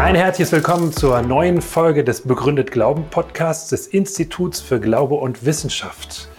Ein 0.00 0.14
herzliches 0.14 0.50
Willkommen 0.50 0.94
zur 0.94 1.20
neuen 1.20 1.60
Folge 1.60 2.04
des 2.04 2.22
Begründet 2.22 2.70
Glauben 2.70 3.04
Podcasts 3.10 3.68
des 3.68 3.86
Instituts 3.86 4.58
für 4.58 4.80
Glaube 4.80 5.16
und 5.16 5.44
Wissenschaft. 5.44 6.30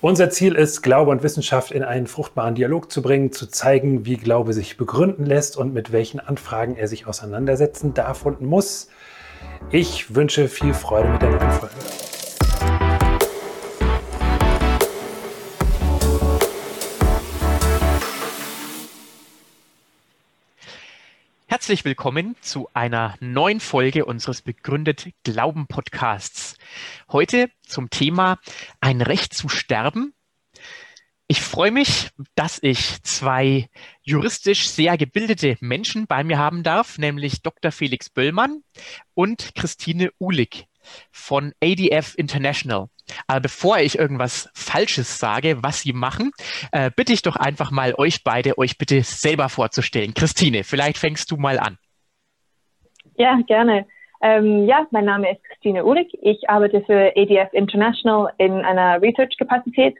Unser 0.00 0.30
Ziel 0.30 0.54
ist, 0.54 0.80
Glaube 0.80 1.10
und 1.10 1.22
Wissenschaft 1.22 1.70
in 1.70 1.84
einen 1.84 2.06
fruchtbaren 2.06 2.54
Dialog 2.54 2.90
zu 2.90 3.02
bringen, 3.02 3.30
zu 3.30 3.46
zeigen, 3.46 4.06
wie 4.06 4.16
Glaube 4.16 4.54
sich 4.54 4.78
begründen 4.78 5.26
lässt 5.26 5.58
und 5.58 5.74
mit 5.74 5.92
welchen 5.92 6.18
Anfragen 6.18 6.76
er 6.76 6.88
sich 6.88 7.06
auseinandersetzen 7.06 7.92
darf 7.92 8.24
und 8.24 8.40
muss. 8.40 8.88
Ich 9.70 10.14
wünsche 10.14 10.48
viel 10.48 10.72
Freude 10.72 11.10
mit 11.10 11.20
der 11.20 11.32
neuen 11.32 11.50
Folge. 11.50 11.74
Herzlich 21.68 21.84
willkommen 21.84 22.34
zu 22.40 22.70
einer 22.72 23.14
neuen 23.20 23.60
Folge 23.60 24.06
unseres 24.06 24.40
Begründet 24.40 25.10
Glauben 25.22 25.66
Podcasts. 25.66 26.56
Heute 27.12 27.50
zum 27.60 27.90
Thema 27.90 28.38
ein 28.80 29.02
Recht 29.02 29.34
zu 29.34 29.50
sterben. 29.50 30.14
Ich 31.26 31.42
freue 31.42 31.70
mich, 31.70 32.08
dass 32.34 32.58
ich 32.62 33.02
zwei 33.02 33.68
juristisch 34.00 34.70
sehr 34.70 34.96
gebildete 34.96 35.58
Menschen 35.60 36.06
bei 36.06 36.24
mir 36.24 36.38
haben 36.38 36.62
darf, 36.62 36.96
nämlich 36.96 37.42
Dr. 37.42 37.70
Felix 37.70 38.08
Böllmann 38.08 38.62
und 39.12 39.54
Christine 39.54 40.10
Uhlig 40.18 40.67
von 41.10 41.52
ADF 41.62 42.14
International. 42.16 42.86
Aber 43.26 43.40
bevor 43.40 43.78
ich 43.78 43.98
irgendwas 43.98 44.50
Falsches 44.54 45.18
sage, 45.18 45.62
was 45.62 45.82
Sie 45.82 45.92
machen, 45.92 46.32
äh, 46.72 46.90
bitte 46.94 47.12
ich 47.12 47.22
doch 47.22 47.36
einfach 47.36 47.70
mal 47.70 47.94
euch 47.96 48.22
beide, 48.24 48.58
euch 48.58 48.78
bitte 48.78 49.02
selber 49.02 49.48
vorzustellen. 49.48 50.14
Christine, 50.14 50.64
vielleicht 50.64 50.98
fängst 50.98 51.30
du 51.30 51.36
mal 51.36 51.58
an. 51.58 51.78
Ja, 53.16 53.38
gerne. 53.46 53.86
Ähm, 54.20 54.66
ja, 54.66 54.86
mein 54.90 55.04
Name 55.04 55.30
ist 55.30 55.42
Christine 55.44 55.84
Uhlig. 55.84 56.08
Ich 56.22 56.48
arbeite 56.48 56.82
für 56.82 57.12
ADF 57.16 57.52
International 57.52 58.32
in 58.38 58.52
einer 58.52 59.00
Research-Kapazität. 59.00 59.96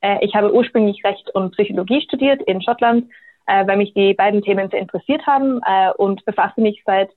Äh, 0.00 0.24
ich 0.24 0.34
habe 0.34 0.54
ursprünglich 0.54 1.04
Recht 1.04 1.30
und 1.34 1.52
Psychologie 1.52 2.00
studiert 2.02 2.42
in 2.42 2.62
Schottland, 2.62 3.10
äh, 3.46 3.66
weil 3.66 3.76
mich 3.76 3.92
die 3.94 4.14
beiden 4.14 4.42
Themen 4.42 4.70
sehr 4.70 4.80
interessiert 4.80 5.26
haben 5.26 5.60
äh, 5.66 5.90
und 5.96 6.24
befasse 6.24 6.60
mich 6.60 6.82
seit 6.86 7.10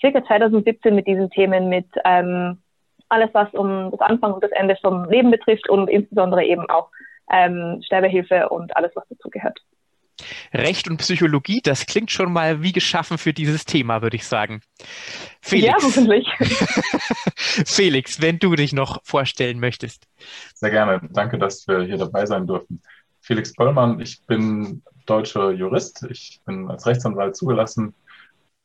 circa 0.00 0.24
2017 0.24 0.94
mit 0.94 1.06
diesen 1.06 1.30
Themen, 1.30 1.68
mit 1.68 1.86
ähm, 2.04 2.58
alles, 3.08 3.30
was 3.32 3.52
um 3.54 3.90
das 3.90 4.00
Anfang 4.00 4.32
und 4.32 4.42
das 4.42 4.50
Ende 4.52 4.76
vom 4.80 5.08
Leben 5.08 5.30
betrifft 5.30 5.68
und 5.68 5.88
insbesondere 5.88 6.44
eben 6.44 6.68
auch 6.68 6.90
ähm, 7.32 7.80
Sterbehilfe 7.84 8.48
und 8.48 8.76
alles, 8.76 8.92
was 8.94 9.04
dazu 9.08 9.28
gehört. 9.30 9.58
Recht 10.54 10.88
und 10.88 10.96
Psychologie, 10.96 11.60
das 11.62 11.84
klingt 11.84 12.10
schon 12.10 12.32
mal 12.32 12.62
wie 12.62 12.72
geschaffen 12.72 13.18
für 13.18 13.34
dieses 13.34 13.66
Thema, 13.66 14.00
würde 14.00 14.16
ich 14.16 14.26
sagen. 14.26 14.62
Felix. 15.42 15.66
Ja, 15.68 15.76
hoffentlich. 15.82 16.26
Felix, 17.66 18.22
wenn 18.22 18.38
du 18.38 18.54
dich 18.54 18.72
noch 18.72 19.02
vorstellen 19.04 19.60
möchtest. 19.60 20.08
Sehr 20.54 20.70
gerne. 20.70 21.00
Danke, 21.10 21.36
dass 21.36 21.68
wir 21.68 21.82
hier 21.82 21.98
dabei 21.98 22.24
sein 22.24 22.46
durften. 22.46 22.80
Felix 23.20 23.52
Bollmann, 23.52 24.00
ich 24.00 24.24
bin 24.26 24.82
deutscher 25.04 25.50
Jurist. 25.50 26.06
Ich 26.10 26.40
bin 26.46 26.70
als 26.70 26.86
Rechtsanwalt 26.86 27.36
zugelassen 27.36 27.94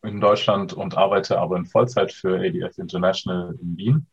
in 0.04 0.22
Deutschland 0.22 0.74
und 0.74 0.98
arbeite 0.98 1.38
aber 1.38 1.58
in 1.58 1.66
Vollzeit 1.66 2.12
für 2.12 2.40
ADF 2.40 2.78
International 2.78 3.56
in 3.62 3.78
Wien 3.78 4.08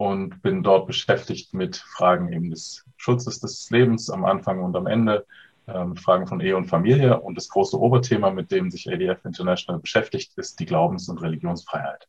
und 0.00 0.40
bin 0.40 0.62
dort 0.62 0.86
beschäftigt 0.86 1.52
mit 1.52 1.76
Fragen 1.76 2.32
eben 2.32 2.48
des 2.48 2.86
Schutzes 2.96 3.38
des 3.38 3.68
Lebens 3.68 4.08
am 4.08 4.24
Anfang 4.24 4.62
und 4.62 4.74
am 4.74 4.86
Ende, 4.86 5.26
äh, 5.66 5.84
mit 5.84 6.00
Fragen 6.00 6.26
von 6.26 6.40
Ehe 6.40 6.56
und 6.56 6.64
Familie. 6.64 7.20
Und 7.20 7.34
das 7.34 7.50
große 7.50 7.78
Oberthema, 7.78 8.30
mit 8.30 8.50
dem 8.50 8.70
sich 8.70 8.90
ADF 8.90 9.22
International 9.26 9.78
beschäftigt, 9.78 10.32
ist 10.38 10.58
die 10.58 10.64
Glaubens- 10.64 11.10
und 11.10 11.20
Religionsfreiheit. 11.20 12.08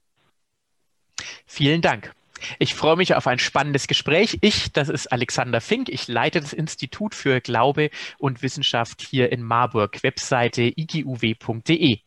Vielen 1.45 1.82
Dank. 1.82 2.14
Ich 2.60 2.76
freue 2.76 2.95
mich 2.95 3.14
auf 3.14 3.27
ein 3.27 3.39
spannendes 3.39 3.88
Gespräch. 3.88 4.37
Ich, 4.39 4.71
das 4.71 4.87
ist 4.87 5.11
Alexander 5.11 5.60
Fink. 5.60 5.89
Ich 5.89 6.08
leite 6.08 6.39
das 6.39 6.54
Institut 6.54 7.14
für 7.14 7.42
Glaube 7.42 7.89
und 8.20 8.42
Wissenschaft 8.42 9.02
hier 9.02 9.33
in 9.33 9.43
Marburg. 9.43 10.02
Webseite 10.02 10.61
iguw.de. 10.61 11.99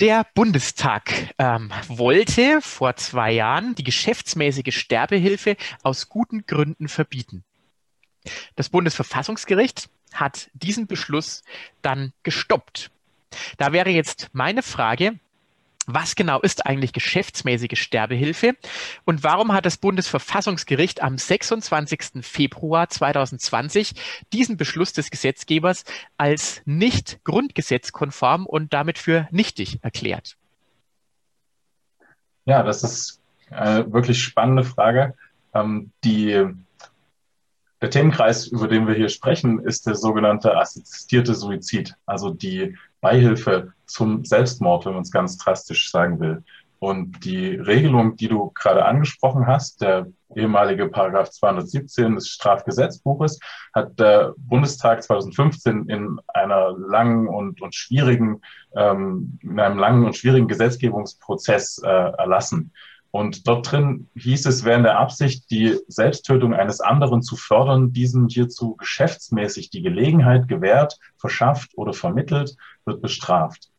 Der 0.00 0.24
Bundestag 0.32 1.34
ähm, 1.38 1.72
wollte 1.88 2.60
vor 2.62 2.94
zwei 2.94 3.32
Jahren 3.32 3.74
die 3.74 3.82
geschäftsmäßige 3.82 4.72
Sterbehilfe 4.72 5.56
aus 5.82 6.08
guten 6.08 6.46
Gründen 6.46 6.86
verbieten. 6.86 7.42
Das 8.54 8.68
Bundesverfassungsgericht 8.68 9.90
hat 10.12 10.50
diesen 10.52 10.86
Beschluss 10.86 11.42
dann 11.82 12.12
gestoppt. 12.22 12.92
Da 13.56 13.72
wäre 13.72 13.90
jetzt 13.90 14.30
meine 14.32 14.62
Frage, 14.62 15.18
was 15.88 16.14
genau 16.14 16.40
ist 16.40 16.66
eigentlich 16.66 16.92
geschäftsmäßige 16.92 17.80
Sterbehilfe 17.80 18.54
und 19.06 19.24
warum 19.24 19.52
hat 19.52 19.64
das 19.66 19.78
Bundesverfassungsgericht 19.78 21.02
am 21.02 21.16
26. 21.16 22.20
Februar 22.20 22.88
2020 22.88 23.94
diesen 24.32 24.58
Beschluss 24.58 24.92
des 24.92 25.10
Gesetzgebers 25.10 25.84
als 26.18 26.60
nicht 26.66 27.20
grundgesetzkonform 27.24 28.44
und 28.46 28.74
damit 28.74 28.98
für 28.98 29.28
nichtig 29.30 29.78
erklärt? 29.82 30.36
Ja, 32.44 32.62
das 32.62 32.84
ist 32.84 33.20
eine 33.50 33.90
wirklich 33.90 34.22
spannende 34.22 34.64
Frage. 34.64 35.14
Ähm, 35.54 35.90
die, 36.04 36.46
der 37.80 37.90
Themenkreis, 37.90 38.46
über 38.46 38.68
den 38.68 38.86
wir 38.86 38.94
hier 38.94 39.08
sprechen, 39.08 39.60
ist 39.60 39.86
der 39.86 39.94
sogenannte 39.94 40.54
assistierte 40.56 41.34
Suizid, 41.34 41.94
also 42.04 42.30
die 42.30 42.76
Beihilfe 43.00 43.72
zum 43.86 44.24
Selbstmord, 44.24 44.86
wenn 44.86 44.94
man 44.94 45.02
es 45.02 45.10
ganz 45.10 45.36
drastisch 45.38 45.90
sagen 45.90 46.20
will. 46.20 46.42
Und 46.80 47.24
die 47.24 47.48
Regelung, 47.56 48.16
die 48.16 48.28
du 48.28 48.50
gerade 48.54 48.84
angesprochen 48.84 49.46
hast, 49.46 49.80
der 49.80 50.06
ehemalige 50.34 50.88
Paragraph 50.88 51.30
217 51.30 52.14
des 52.14 52.28
Strafgesetzbuches, 52.28 53.40
hat 53.74 53.98
der 53.98 54.34
Bundestag 54.36 55.02
2015 55.02 55.88
in 55.88 56.20
einer 56.28 56.72
langen 56.78 57.26
und, 57.26 57.60
und 57.60 57.74
schwierigen, 57.74 58.42
ähm, 58.76 59.38
in 59.42 59.58
einem 59.58 59.78
langen 59.78 60.04
und 60.04 60.16
schwierigen 60.16 60.46
Gesetzgebungsprozess 60.46 61.80
äh, 61.82 61.88
erlassen. 61.88 62.72
Und 63.10 63.48
dort 63.48 63.70
drin 63.72 64.08
hieß 64.16 64.46
es, 64.46 64.64
in 64.64 64.82
der 64.82 64.98
Absicht, 64.98 65.50
die 65.50 65.78
Selbsttötung 65.88 66.54
eines 66.54 66.80
anderen 66.80 67.22
zu 67.22 67.36
fördern, 67.36 67.92
diesem 67.92 68.28
hierzu 68.28 68.76
geschäftsmäßig 68.76 69.70
die 69.70 69.80
Gelegenheit 69.80 70.46
gewährt, 70.46 70.98
verschafft 71.16 71.70
oder 71.76 71.94
vermittelt, 71.94 72.56
wird 72.84 73.00
bestraft. 73.00 73.70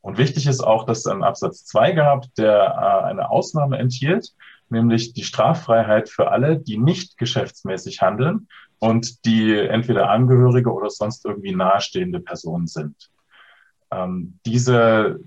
Und 0.00 0.16
wichtig 0.16 0.46
ist 0.46 0.60
auch, 0.60 0.84
dass 0.84 0.98
es 0.98 1.06
einen 1.06 1.24
Absatz 1.24 1.64
2 1.64 1.92
gab, 1.92 2.34
der 2.36 2.54
äh, 2.54 3.04
eine 3.06 3.30
Ausnahme 3.30 3.78
enthielt, 3.78 4.32
nämlich 4.70 5.12
die 5.12 5.24
Straffreiheit 5.24 6.08
für 6.08 6.30
alle, 6.30 6.58
die 6.58 6.78
nicht 6.78 7.18
geschäftsmäßig 7.18 8.00
handeln 8.00 8.48
und 8.78 9.24
die 9.24 9.56
entweder 9.56 10.08
Angehörige 10.10 10.72
oder 10.72 10.88
sonst 10.88 11.24
irgendwie 11.24 11.54
nahestehende 11.54 12.20
Personen 12.20 12.68
sind. 12.68 13.10
Ähm, 13.90 14.38
diese 14.46 15.18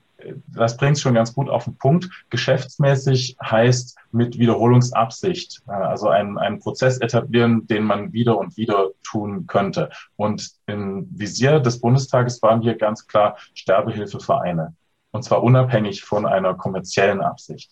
das 0.48 0.78
bringt 0.78 0.98
es 0.98 1.02
schon 1.02 1.14
ganz 1.14 1.34
gut 1.34 1.50
auf 1.50 1.66
den 1.66 1.78
Punkt. 1.78 2.10
Geschäftsmäßig 2.30 3.38
heißt 3.44 3.98
mit 4.12 4.38
Wiederholungsabsicht, 4.38 5.62
äh, 5.68 5.72
also 5.72 6.10
einen, 6.10 6.38
einen 6.38 6.60
Prozess 6.60 6.98
etablieren, 6.98 7.68
den 7.68 7.84
man 7.84 8.14
wieder 8.14 8.38
und 8.38 8.58
wieder 8.58 8.90
tun 9.04 9.48
könnte. 9.48 9.90
Und 10.16 10.52
im 10.68 11.08
Visier 11.12 11.60
des 11.60 11.80
Bundestages 11.80 12.42
waren 12.42 12.62
hier 12.62 12.76
ganz 12.76 13.08
klar 13.08 13.38
Sterbehilfevereine. 13.54 14.74
Und 15.12 15.24
zwar 15.24 15.44
unabhängig 15.44 16.04
von 16.04 16.26
einer 16.26 16.54
kommerziellen 16.54 17.22
Absicht. 17.22 17.72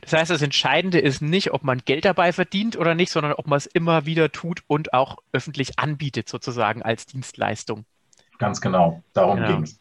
Das 0.00 0.12
heißt, 0.12 0.30
das 0.30 0.42
Entscheidende 0.42 0.98
ist 0.98 1.20
nicht, 1.20 1.52
ob 1.52 1.62
man 1.62 1.82
Geld 1.84 2.04
dabei 2.04 2.32
verdient 2.32 2.76
oder 2.78 2.94
nicht, 2.94 3.10
sondern 3.12 3.34
ob 3.34 3.46
man 3.46 3.58
es 3.58 3.66
immer 3.66 4.06
wieder 4.06 4.32
tut 4.32 4.62
und 4.66 4.94
auch 4.94 5.18
öffentlich 5.32 5.78
anbietet, 5.78 6.28
sozusagen 6.28 6.82
als 6.82 7.06
Dienstleistung. 7.06 7.84
Ganz 8.38 8.60
genau, 8.60 9.02
darum 9.12 9.36
genau. 9.36 9.48
ging 9.48 9.62
es. 9.64 9.78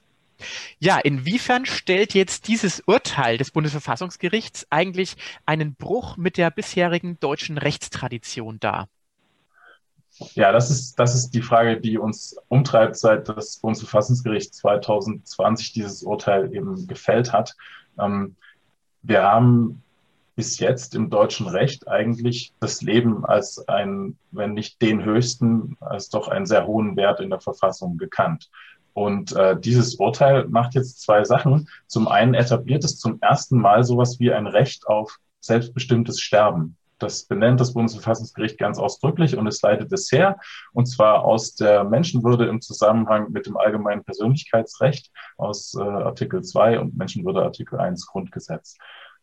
Ja, 0.79 0.99
inwiefern 0.99 1.65
stellt 1.65 2.13
jetzt 2.13 2.47
dieses 2.47 2.81
Urteil 2.81 3.37
des 3.37 3.51
Bundesverfassungsgerichts 3.51 4.67
eigentlich 4.69 5.15
einen 5.45 5.75
Bruch 5.75 6.17
mit 6.17 6.37
der 6.37 6.51
bisherigen 6.51 7.19
deutschen 7.19 7.57
Rechtstradition 7.57 8.59
dar? 8.59 8.87
Ja, 10.33 10.51
das 10.51 10.69
ist, 10.69 10.97
das 10.97 11.13
ist 11.13 11.31
die 11.31 11.41
Frage, 11.41 11.79
die 11.79 11.97
uns 11.97 12.37
umtreibt, 12.47 12.95
seit 12.95 13.27
das 13.27 13.57
Bundesverfassungsgericht 13.57 14.53
2020 14.53 15.73
dieses 15.73 16.03
Urteil 16.03 16.53
eben 16.53 16.87
gefällt 16.87 17.33
hat. 17.33 17.55
Ähm, 17.99 18.35
wir 19.01 19.23
haben 19.23 19.83
bis 20.35 20.59
jetzt 20.59 20.95
im 20.95 21.09
deutschen 21.09 21.47
Recht 21.47 21.87
eigentlich 21.87 22.53
das 22.59 22.81
Leben 22.81 23.25
als 23.25 23.67
ein, 23.67 24.17
wenn 24.31 24.53
nicht 24.53 24.81
den 24.81 25.03
höchsten, 25.03 25.77
als 25.79 26.09
doch 26.09 26.27
einen 26.27 26.45
sehr 26.45 26.67
hohen 26.67 26.95
Wert 26.97 27.19
in 27.19 27.29
der 27.29 27.39
Verfassung 27.39 27.97
gekannt. 27.97 28.49
Und 28.95 29.35
äh, 29.35 29.59
dieses 29.59 29.95
Urteil 29.95 30.47
macht 30.47 30.73
jetzt 30.73 31.01
zwei 31.01 31.25
Sachen. 31.25 31.67
Zum 31.85 32.07
einen 32.07 32.33
etabliert 32.33 32.85
es 32.85 32.97
zum 32.97 33.19
ersten 33.19 33.59
Mal 33.59 33.83
sowas 33.83 34.21
wie 34.21 34.31
ein 34.31 34.47
Recht 34.47 34.87
auf 34.87 35.17
selbstbestimmtes 35.41 36.21
Sterben. 36.21 36.77
Das 36.97 37.25
benennt 37.25 37.59
das 37.59 37.73
Bundesverfassungsgericht 37.73 38.57
ganz 38.57 38.79
ausdrücklich 38.79 39.35
und 39.35 39.47
es 39.47 39.61
leitet 39.61 39.91
es 39.91 40.09
her, 40.13 40.37
und 40.71 40.85
zwar 40.85 41.25
aus 41.25 41.55
der 41.55 41.83
Menschenwürde 41.83 42.45
im 42.45 42.61
Zusammenhang 42.61 43.33
mit 43.33 43.47
dem 43.47 43.57
allgemeinen 43.57 44.05
Persönlichkeitsrecht 44.05 45.11
aus 45.35 45.75
äh, 45.77 45.81
Artikel 45.81 46.41
2 46.41 46.79
und 46.79 46.97
Menschenwürde 46.97 47.43
Artikel 47.43 47.77
1 47.81 48.07
Grundgesetz. 48.07 48.77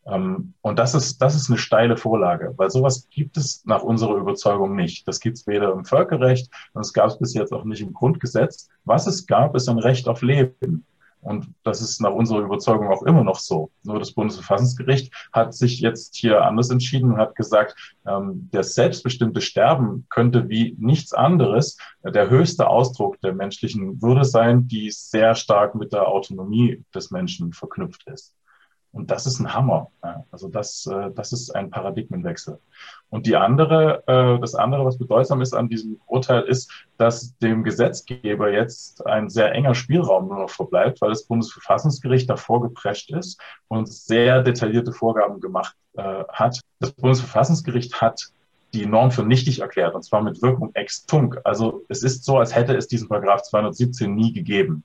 Ähm, 0.06 0.54
und 0.62 0.78
das 0.78 0.94
ist, 0.94 1.18
das 1.22 1.34
ist 1.34 1.48
eine 1.48 1.58
steile 1.58 1.96
Vorlage, 1.96 2.54
weil 2.56 2.70
sowas 2.70 3.08
gibt 3.10 3.36
es 3.36 3.64
nach 3.64 3.82
unserer 3.82 4.16
Überzeugung 4.16 4.74
nicht. 4.74 5.06
Das 5.06 5.20
gibt 5.20 5.38
es 5.38 5.46
weder 5.46 5.72
im 5.72 5.84
Völkerrecht 5.84 6.50
und 6.72 6.80
es 6.82 6.92
gab 6.92 7.08
es 7.08 7.18
bis 7.18 7.34
jetzt 7.34 7.52
auch 7.52 7.64
nicht 7.64 7.82
im 7.82 7.92
Grundgesetz. 7.92 8.68
Was 8.84 9.06
es 9.06 9.26
gab, 9.26 9.54
ist 9.54 9.68
ein 9.68 9.78
Recht 9.78 10.08
auf 10.08 10.22
Leben. 10.22 10.86
Und 11.22 11.54
das 11.62 11.80
ist 11.80 12.00
nach 12.00 12.10
unserer 12.10 12.40
Überzeugung 12.40 12.88
auch 12.88 13.04
immer 13.04 13.22
noch 13.22 13.38
so. 13.38 13.70
Nur 13.84 14.00
das 14.00 14.12
Bundesverfassungsgericht 14.12 15.14
hat 15.32 15.54
sich 15.54 15.78
jetzt 15.78 16.16
hier 16.16 16.42
anders 16.44 16.70
entschieden 16.70 17.12
und 17.12 17.18
hat 17.18 17.36
gesagt, 17.36 17.76
ähm, 18.04 18.48
das 18.50 18.74
selbstbestimmte 18.74 19.40
Sterben 19.40 20.04
könnte 20.10 20.48
wie 20.48 20.76
nichts 20.80 21.12
anderes 21.12 21.76
der 22.04 22.28
höchste 22.28 22.66
Ausdruck 22.66 23.20
der 23.20 23.34
menschlichen 23.34 24.02
Würde 24.02 24.24
sein, 24.24 24.66
die 24.66 24.90
sehr 24.90 25.36
stark 25.36 25.76
mit 25.76 25.92
der 25.92 26.08
Autonomie 26.08 26.84
des 26.92 27.12
Menschen 27.12 27.52
verknüpft 27.52 28.04
ist. 28.08 28.34
Und 28.92 29.10
das 29.10 29.26
ist 29.26 29.40
ein 29.40 29.52
Hammer. 29.52 29.90
Also 30.30 30.48
das, 30.48 30.86
äh, 30.86 31.10
das 31.14 31.32
ist 31.32 31.50
ein 31.54 31.70
Paradigmenwechsel. 31.70 32.58
Und 33.08 33.26
die 33.26 33.36
andere, 33.36 34.02
äh, 34.06 34.38
das 34.38 34.54
andere, 34.54 34.84
was 34.84 34.98
bedeutsam 34.98 35.40
ist 35.40 35.54
an 35.54 35.68
diesem 35.68 35.98
Urteil, 36.06 36.42
ist, 36.42 36.70
dass 36.98 37.36
dem 37.38 37.64
Gesetzgeber 37.64 38.52
jetzt 38.52 39.04
ein 39.06 39.30
sehr 39.30 39.52
enger 39.52 39.74
Spielraum 39.74 40.28
nur 40.28 40.40
noch 40.40 40.50
verbleibt, 40.50 41.00
weil 41.00 41.08
das 41.08 41.24
Bundesverfassungsgericht 41.24 42.28
davor 42.28 42.60
geprescht 42.62 43.10
ist 43.12 43.40
und 43.68 43.88
sehr 43.88 44.42
detaillierte 44.42 44.92
Vorgaben 44.92 45.40
gemacht 45.40 45.74
äh, 45.94 46.24
hat. 46.28 46.60
Das 46.78 46.92
Bundesverfassungsgericht 46.92 48.02
hat 48.02 48.30
die 48.74 48.86
Norm 48.86 49.10
für 49.10 49.22
nichtig 49.22 49.60
erklärt, 49.60 49.94
und 49.94 50.02
zwar 50.02 50.22
mit 50.22 50.40
Wirkung 50.42 50.70
ex 50.74 51.06
tunc. 51.06 51.38
Also 51.44 51.82
es 51.88 52.02
ist 52.02 52.24
so, 52.24 52.38
als 52.38 52.54
hätte 52.54 52.74
es 52.74 52.88
diesen 52.88 53.08
Paragraph 53.08 53.42
217 53.42 54.14
nie 54.14 54.32
gegeben 54.32 54.84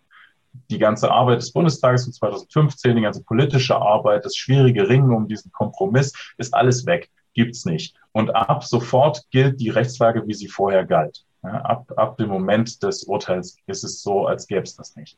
die 0.70 0.80
ganze 0.80 1.12
Arbeit 1.12 1.42
des 1.42 1.52
Bundestages 1.52 2.04
von 2.04 2.14
2015, 2.14 2.96
die 2.96 3.02
ganze 3.02 3.24
politische 3.24 3.78
Arbeit, 3.78 4.26
das 4.26 4.36
schwierige 4.36 4.90
Ringen 4.90 5.14
um 5.14 5.28
diesen 5.28 5.52
Kompromiss, 5.52 6.14
ist 6.38 6.54
alles 6.54 6.86
weg, 6.86 7.10
gibt's 7.34 7.66
nicht. 7.66 7.96
Und 8.12 8.36
ab 8.36 8.64
sofort 8.64 9.30
gilt 9.32 9.60
die 9.60 9.70
Rechtslage, 9.70 10.28
wie 10.28 10.34
sie 10.34 10.48
vorher 10.48 10.86
galt. 10.86 11.24
Ja, 11.44 11.62
ab, 11.62 11.92
ab 11.96 12.18
dem 12.18 12.30
Moment 12.30 12.82
des 12.84 13.04
Urteils 13.04 13.58
ist 13.68 13.84
es 13.84 14.02
so, 14.02 14.26
als 14.28 14.48
gäbe 14.48 14.64
es 14.64 14.76
das 14.76 14.96
nicht. 14.96 15.18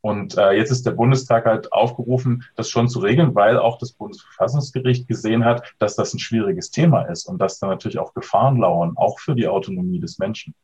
Und 0.00 0.36
äh, 0.36 0.52
jetzt 0.52 0.70
ist 0.70 0.84
der 0.84 0.90
Bundestag 0.90 1.46
halt 1.46 1.72
aufgerufen, 1.72 2.44
das 2.56 2.68
schon 2.68 2.88
zu 2.88 2.98
regeln, 2.98 3.34
weil 3.34 3.56
auch 3.58 3.78
das 3.78 3.92
Bundesverfassungsgericht 3.92 5.08
gesehen 5.08 5.46
hat, 5.46 5.62
dass 5.78 5.96
das 5.96 6.12
ein 6.12 6.18
schwieriges 6.18 6.70
Thema 6.70 7.04
ist 7.04 7.24
und 7.24 7.38
dass 7.38 7.58
da 7.58 7.68
natürlich 7.68 7.98
auch 7.98 8.12
Gefahren 8.12 8.58
lauern, 8.58 8.92
auch 8.96 9.18
für 9.18 9.34
die 9.34 9.48
Autonomie 9.48 10.00
des 10.00 10.18
Menschen 10.18 10.54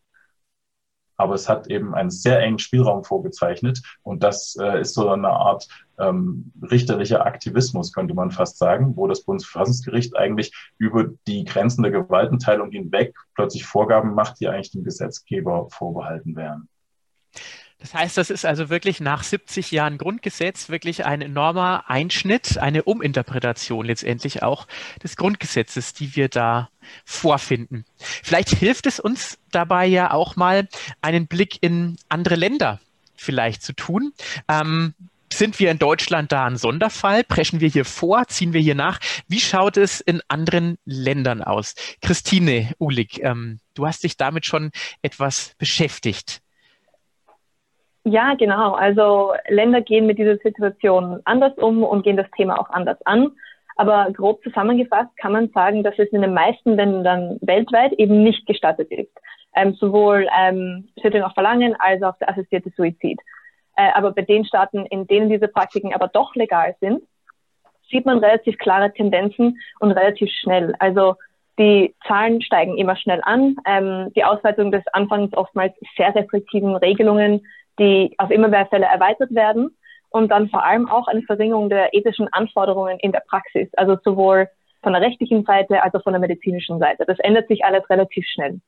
aber 1.20 1.34
es 1.34 1.48
hat 1.48 1.68
eben 1.68 1.94
einen 1.94 2.10
sehr 2.10 2.40
engen 2.40 2.58
Spielraum 2.58 3.04
vorgezeichnet 3.04 3.82
und 4.02 4.22
das 4.22 4.56
äh, 4.60 4.80
ist 4.80 4.94
so 4.94 5.08
eine 5.10 5.28
Art 5.28 5.68
ähm, 5.98 6.52
richterlicher 6.62 7.26
Aktivismus, 7.26 7.92
könnte 7.92 8.14
man 8.14 8.30
fast 8.30 8.56
sagen, 8.56 8.96
wo 8.96 9.06
das 9.06 9.22
Bundesverfassungsgericht 9.22 10.16
eigentlich 10.16 10.52
über 10.78 11.10
die 11.26 11.44
Grenzen 11.44 11.82
der 11.82 11.92
Gewaltenteilung 11.92 12.70
hinweg 12.70 13.14
plötzlich 13.34 13.66
Vorgaben 13.66 14.14
macht, 14.14 14.40
die 14.40 14.48
eigentlich 14.48 14.72
dem 14.72 14.82
Gesetzgeber 14.82 15.68
vorbehalten 15.70 16.36
wären. 16.36 16.68
Das 17.80 17.94
heißt, 17.94 18.18
das 18.18 18.28
ist 18.28 18.44
also 18.44 18.68
wirklich 18.68 19.00
nach 19.00 19.22
70 19.22 19.70
Jahren 19.70 19.96
Grundgesetz 19.96 20.68
wirklich 20.68 21.06
ein 21.06 21.22
enormer 21.22 21.84
Einschnitt, 21.88 22.58
eine 22.58 22.82
Uminterpretation 22.84 23.86
letztendlich 23.86 24.42
auch 24.42 24.66
des 25.02 25.16
Grundgesetzes, 25.16 25.94
die 25.94 26.14
wir 26.14 26.28
da 26.28 26.68
vorfinden. 27.06 27.86
Vielleicht 27.98 28.50
hilft 28.50 28.86
es 28.86 29.00
uns 29.00 29.38
dabei 29.50 29.86
ja 29.86 30.12
auch 30.12 30.36
mal 30.36 30.68
einen 31.00 31.26
Blick 31.26 31.58
in 31.62 31.96
andere 32.10 32.34
Länder 32.34 32.80
vielleicht 33.16 33.62
zu 33.62 33.72
tun. 33.72 34.12
Ähm, 34.48 34.94
sind 35.32 35.58
wir 35.58 35.70
in 35.70 35.78
Deutschland 35.78 36.32
da 36.32 36.44
ein 36.44 36.56
Sonderfall? 36.56 37.24
Preschen 37.24 37.60
wir 37.60 37.68
hier 37.68 37.84
vor? 37.84 38.26
Ziehen 38.28 38.52
wir 38.52 38.60
hier 38.60 38.74
nach? 38.74 38.98
Wie 39.28 39.40
schaut 39.40 39.76
es 39.76 40.00
in 40.00 40.20
anderen 40.28 40.76
Ländern 40.84 41.42
aus? 41.42 41.74
Christine 42.02 42.74
Uhlig, 42.78 43.22
ähm, 43.22 43.60
du 43.74 43.86
hast 43.86 44.02
dich 44.02 44.16
damit 44.16 44.44
schon 44.44 44.70
etwas 45.02 45.52
beschäftigt. 45.56 46.42
Ja, 48.04 48.34
genau. 48.34 48.72
Also 48.72 49.34
Länder 49.48 49.82
gehen 49.82 50.06
mit 50.06 50.18
dieser 50.18 50.38
Situation 50.38 51.20
anders 51.24 51.56
um 51.58 51.82
und 51.82 52.02
gehen 52.02 52.16
das 52.16 52.30
Thema 52.36 52.58
auch 52.58 52.70
anders 52.70 52.98
an. 53.04 53.32
Aber 53.76 54.10
grob 54.12 54.42
zusammengefasst 54.42 55.16
kann 55.16 55.32
man 55.32 55.48
sagen, 55.50 55.82
dass 55.82 55.98
es 55.98 56.08
in 56.08 56.22
den 56.22 56.34
meisten 56.34 56.76
Ländern 56.76 57.38
weltweit 57.40 57.92
eben 57.94 58.22
nicht 58.22 58.46
gestattet 58.46 58.90
ist. 58.90 59.12
Ähm, 59.54 59.74
sowohl 59.74 60.28
ähm, 60.38 60.88
Tötung 61.00 61.22
auf 61.22 61.34
Verlangen 61.34 61.74
als 61.78 62.02
auch 62.02 62.16
der 62.18 62.30
assistierte 62.30 62.70
Suizid. 62.76 63.20
Äh, 63.76 63.90
aber 63.94 64.12
bei 64.12 64.22
den 64.22 64.44
Staaten, 64.44 64.86
in 64.86 65.06
denen 65.06 65.28
diese 65.28 65.48
Praktiken 65.48 65.94
aber 65.94 66.08
doch 66.08 66.34
legal 66.34 66.76
sind, 66.80 67.02
sieht 67.90 68.06
man 68.06 68.18
relativ 68.18 68.58
klare 68.58 68.92
Tendenzen 68.92 69.58
und 69.80 69.92
relativ 69.92 70.30
schnell. 70.30 70.74
Also 70.78 71.16
die 71.58 71.94
Zahlen 72.06 72.40
steigen 72.42 72.78
immer 72.78 72.96
schnell 72.96 73.20
an. 73.22 73.56
Ähm, 73.66 74.12
die 74.14 74.24
Ausweitung 74.24 74.70
des 74.72 74.86
anfangs 74.92 75.34
oftmals 75.36 75.74
sehr 75.96 76.14
restriktiven 76.14 76.76
Regelungen 76.76 77.46
die 77.80 78.14
auf 78.18 78.30
immer 78.30 78.48
mehr 78.48 78.66
Fälle 78.66 78.86
erweitert 78.86 79.34
werden 79.34 79.76
und 80.10 80.28
dann 80.28 80.50
vor 80.50 80.64
allem 80.64 80.88
auch 80.88 81.08
eine 81.08 81.22
Verringerung 81.22 81.68
der 81.68 81.94
ethischen 81.94 82.28
Anforderungen 82.32 82.98
in 83.00 83.12
der 83.12 83.22
Praxis, 83.28 83.68
also 83.74 83.96
sowohl 84.04 84.48
von 84.82 84.92
der 84.92 85.02
rechtlichen 85.02 85.44
Seite 85.44 85.82
als 85.82 85.94
auch 85.94 86.02
von 86.02 86.12
der 86.12 86.20
medizinischen 86.20 86.78
Seite. 86.78 87.04
Das 87.06 87.18
ändert 87.18 87.48
sich 87.48 87.64
alles 87.64 87.88
relativ 87.90 88.26
schnell. 88.26 88.60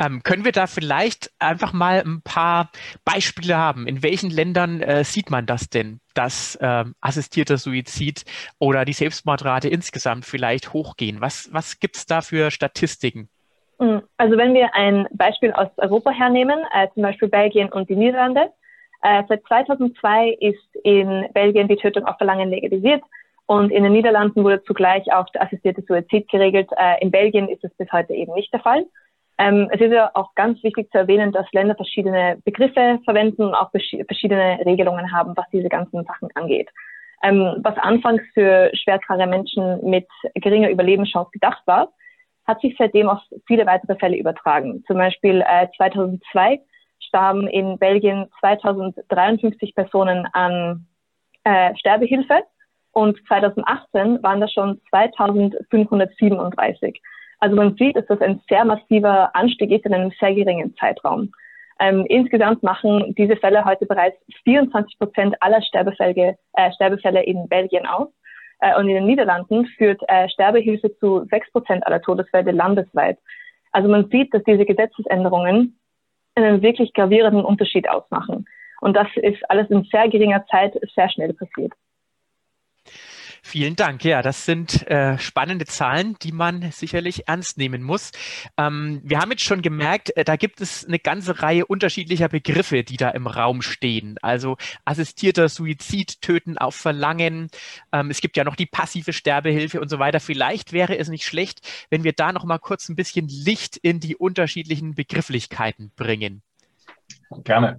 Ähm, 0.00 0.22
können 0.22 0.44
wir 0.44 0.52
da 0.52 0.68
vielleicht 0.68 1.32
einfach 1.40 1.72
mal 1.72 2.02
ein 2.04 2.22
paar 2.22 2.70
Beispiele 3.04 3.56
haben? 3.56 3.88
In 3.88 4.02
welchen 4.02 4.30
Ländern 4.30 4.80
äh, 4.80 5.02
sieht 5.02 5.30
man 5.30 5.44
das 5.44 5.70
denn, 5.70 6.00
dass 6.14 6.54
äh, 6.56 6.84
assistierter 7.00 7.58
Suizid 7.58 8.24
oder 8.60 8.84
die 8.84 8.92
Selbstmordrate 8.92 9.68
insgesamt 9.68 10.24
vielleicht 10.24 10.72
hochgehen? 10.72 11.20
Was, 11.20 11.48
was 11.52 11.80
gibt 11.80 11.96
es 11.96 12.06
da 12.06 12.20
für 12.20 12.52
Statistiken? 12.52 13.28
Mm, 13.78 13.98
also 14.16 14.36
wenn 14.36 14.54
wir 14.54 14.74
ein 14.74 15.06
Beispiel 15.12 15.52
aus 15.52 15.68
Europa 15.76 16.10
hernehmen, 16.10 16.60
äh, 16.74 16.88
zum 16.94 17.02
Beispiel 17.02 17.28
Belgien 17.28 17.70
und 17.72 17.88
die 17.88 17.96
Niederlande, 17.96 18.50
äh, 19.02 19.22
seit 19.28 19.44
2002 19.44 20.36
ist 20.40 20.76
in 20.84 21.28
Belgien 21.32 21.68
die 21.68 21.76
Tötung 21.76 22.04
auf 22.04 22.16
Verlangen 22.16 22.50
legalisiert 22.50 23.02
und 23.46 23.70
in 23.70 23.84
den 23.84 23.92
Niederlanden 23.92 24.44
wurde 24.44 24.62
zugleich 24.64 25.10
auch 25.12 25.28
der 25.30 25.42
assistierte 25.42 25.82
Suizid 25.82 26.28
geregelt. 26.28 26.68
Äh, 26.76 27.00
in 27.00 27.10
Belgien 27.10 27.48
ist 27.48 27.64
es 27.64 27.74
bis 27.76 27.90
heute 27.92 28.12
eben 28.14 28.34
nicht 28.34 28.52
der 28.52 28.60
Fall. 28.60 28.84
Ähm, 29.38 29.70
es 29.72 29.80
ist 29.80 29.92
ja 29.92 30.10
auch 30.14 30.34
ganz 30.34 30.62
wichtig 30.64 30.90
zu 30.90 30.98
erwähnen, 30.98 31.30
dass 31.30 31.50
Länder 31.52 31.76
verschiedene 31.76 32.38
Begriffe 32.44 32.98
verwenden 33.04 33.44
und 33.44 33.54
auch 33.54 33.70
verschiedene 33.70 34.58
Regelungen 34.66 35.12
haben, 35.12 35.36
was 35.36 35.46
diese 35.52 35.68
ganzen 35.68 36.04
Sachen 36.04 36.28
angeht. 36.34 36.68
Ähm, 37.22 37.56
was 37.62 37.76
anfangs 37.78 38.22
für 38.34 38.70
schwerkranke 38.74 39.26
Menschen 39.26 39.78
mit 39.88 40.08
geringer 40.34 40.70
Überlebenschance 40.70 41.30
gedacht 41.30 41.62
war, 41.66 41.92
hat 42.48 42.60
sich 42.60 42.74
seitdem 42.78 43.08
auf 43.08 43.20
viele 43.46 43.66
weitere 43.66 43.94
Fälle 43.96 44.16
übertragen. 44.16 44.82
Zum 44.86 44.96
Beispiel 44.96 45.44
äh, 45.46 45.68
2002 45.76 46.60
starben 46.98 47.46
in 47.46 47.78
Belgien 47.78 48.26
2053 48.40 49.74
Personen 49.74 50.26
an 50.32 50.86
äh, 51.44 51.76
Sterbehilfe 51.76 52.42
und 52.92 53.18
2018 53.28 54.22
waren 54.22 54.40
das 54.40 54.52
schon 54.52 54.80
2537. 54.90 57.00
Also 57.40 57.54
man 57.54 57.76
sieht, 57.76 57.96
dass 57.96 58.06
das 58.06 58.20
ein 58.20 58.40
sehr 58.48 58.64
massiver 58.64 59.34
Anstieg 59.36 59.70
ist 59.70 59.84
in 59.84 59.94
einem 59.94 60.10
sehr 60.18 60.34
geringen 60.34 60.74
Zeitraum. 60.76 61.30
Ähm, 61.80 62.04
insgesamt 62.08 62.64
machen 62.64 63.14
diese 63.16 63.36
Fälle 63.36 63.64
heute 63.64 63.86
bereits 63.86 64.16
24 64.42 64.98
Prozent 64.98 65.36
aller 65.40 65.62
Sterbefälle, 65.62 66.36
äh, 66.54 66.72
Sterbefälle 66.72 67.22
in 67.22 67.48
Belgien 67.48 67.86
aus. 67.86 68.08
Äh, 68.60 68.76
und 68.76 68.88
in 68.88 68.94
den 68.94 69.06
Niederlanden 69.06 69.66
führt 69.66 70.00
äh, 70.08 70.28
Sterbehilfe 70.28 70.96
zu 70.98 71.24
sechs 71.30 71.50
Prozent 71.52 71.86
aller 71.86 72.02
Todesfälle 72.02 72.52
landesweit. 72.52 73.18
Also 73.72 73.88
man 73.88 74.08
sieht, 74.10 74.32
dass 74.32 74.42
diese 74.44 74.64
Gesetzesänderungen 74.64 75.78
einen 76.34 76.62
wirklich 76.62 76.92
gravierenden 76.94 77.44
Unterschied 77.44 77.88
ausmachen. 77.88 78.46
Und 78.80 78.94
das 78.94 79.08
ist 79.16 79.38
alles 79.50 79.68
in 79.70 79.84
sehr 79.84 80.08
geringer 80.08 80.44
Zeit 80.46 80.74
sehr 80.94 81.10
schnell 81.10 81.32
passiert. 81.34 81.72
Vielen 83.42 83.76
Dank. 83.76 84.04
Ja, 84.04 84.22
das 84.22 84.44
sind 84.44 84.86
äh, 84.88 85.18
spannende 85.18 85.64
Zahlen, 85.64 86.16
die 86.22 86.32
man 86.32 86.70
sicherlich 86.72 87.28
ernst 87.28 87.58
nehmen 87.58 87.82
muss. 87.82 88.12
Ähm, 88.56 89.00
wir 89.04 89.18
haben 89.18 89.30
jetzt 89.30 89.44
schon 89.44 89.62
gemerkt, 89.62 90.16
äh, 90.16 90.24
da 90.24 90.36
gibt 90.36 90.60
es 90.60 90.84
eine 90.84 90.98
ganze 90.98 91.42
Reihe 91.42 91.66
unterschiedlicher 91.66 92.28
Begriffe, 92.28 92.84
die 92.84 92.96
da 92.96 93.10
im 93.10 93.26
Raum 93.26 93.62
stehen. 93.62 94.16
Also 94.22 94.56
assistierter 94.84 95.48
Suizid, 95.48 96.20
Töten 96.20 96.58
auf 96.58 96.74
Verlangen. 96.74 97.48
Ähm, 97.92 98.10
es 98.10 98.20
gibt 98.20 98.36
ja 98.36 98.44
noch 98.44 98.56
die 98.56 98.66
passive 98.66 99.12
Sterbehilfe 99.12 99.80
und 99.80 99.88
so 99.88 99.98
weiter. 99.98 100.20
Vielleicht 100.20 100.72
wäre 100.72 100.98
es 100.98 101.08
nicht 101.08 101.24
schlecht, 101.24 101.60
wenn 101.90 102.04
wir 102.04 102.12
da 102.12 102.32
noch 102.32 102.44
mal 102.44 102.58
kurz 102.58 102.88
ein 102.88 102.96
bisschen 102.96 103.28
Licht 103.28 103.76
in 103.76 104.00
die 104.00 104.16
unterschiedlichen 104.16 104.94
Begrifflichkeiten 104.94 105.92
bringen. 105.96 106.42
Gerne. 107.44 107.78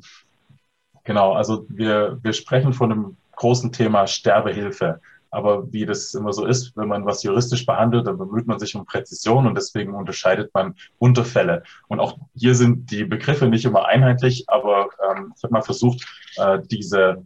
Genau, 1.03 1.33
also 1.33 1.65
wir, 1.69 2.19
wir 2.21 2.33
sprechen 2.33 2.73
von 2.73 2.91
einem 2.91 3.17
großen 3.35 3.71
Thema 3.71 4.05
Sterbehilfe. 4.05 5.01
Aber 5.31 5.71
wie 5.71 5.85
das 5.85 6.13
immer 6.13 6.33
so 6.33 6.45
ist, 6.45 6.75
wenn 6.75 6.87
man 6.87 7.05
was 7.05 7.23
juristisch 7.23 7.65
behandelt, 7.65 8.07
dann 8.07 8.17
bemüht 8.17 8.47
man 8.47 8.59
sich 8.59 8.75
um 8.75 8.85
Präzision 8.85 9.45
und 9.45 9.55
deswegen 9.55 9.93
unterscheidet 9.93 10.53
man 10.53 10.75
Unterfälle. 10.97 11.63
Und 11.87 11.99
auch 11.99 12.17
hier 12.35 12.55
sind 12.55 12.91
die 12.91 13.05
Begriffe 13.05 13.47
nicht 13.47 13.65
immer 13.65 13.85
einheitlich, 13.85 14.45
aber 14.47 14.89
ähm, 15.09 15.33
ich 15.35 15.43
habe 15.43 15.53
mal 15.53 15.61
versucht, 15.61 16.05
äh, 16.37 16.59
diese 16.69 17.25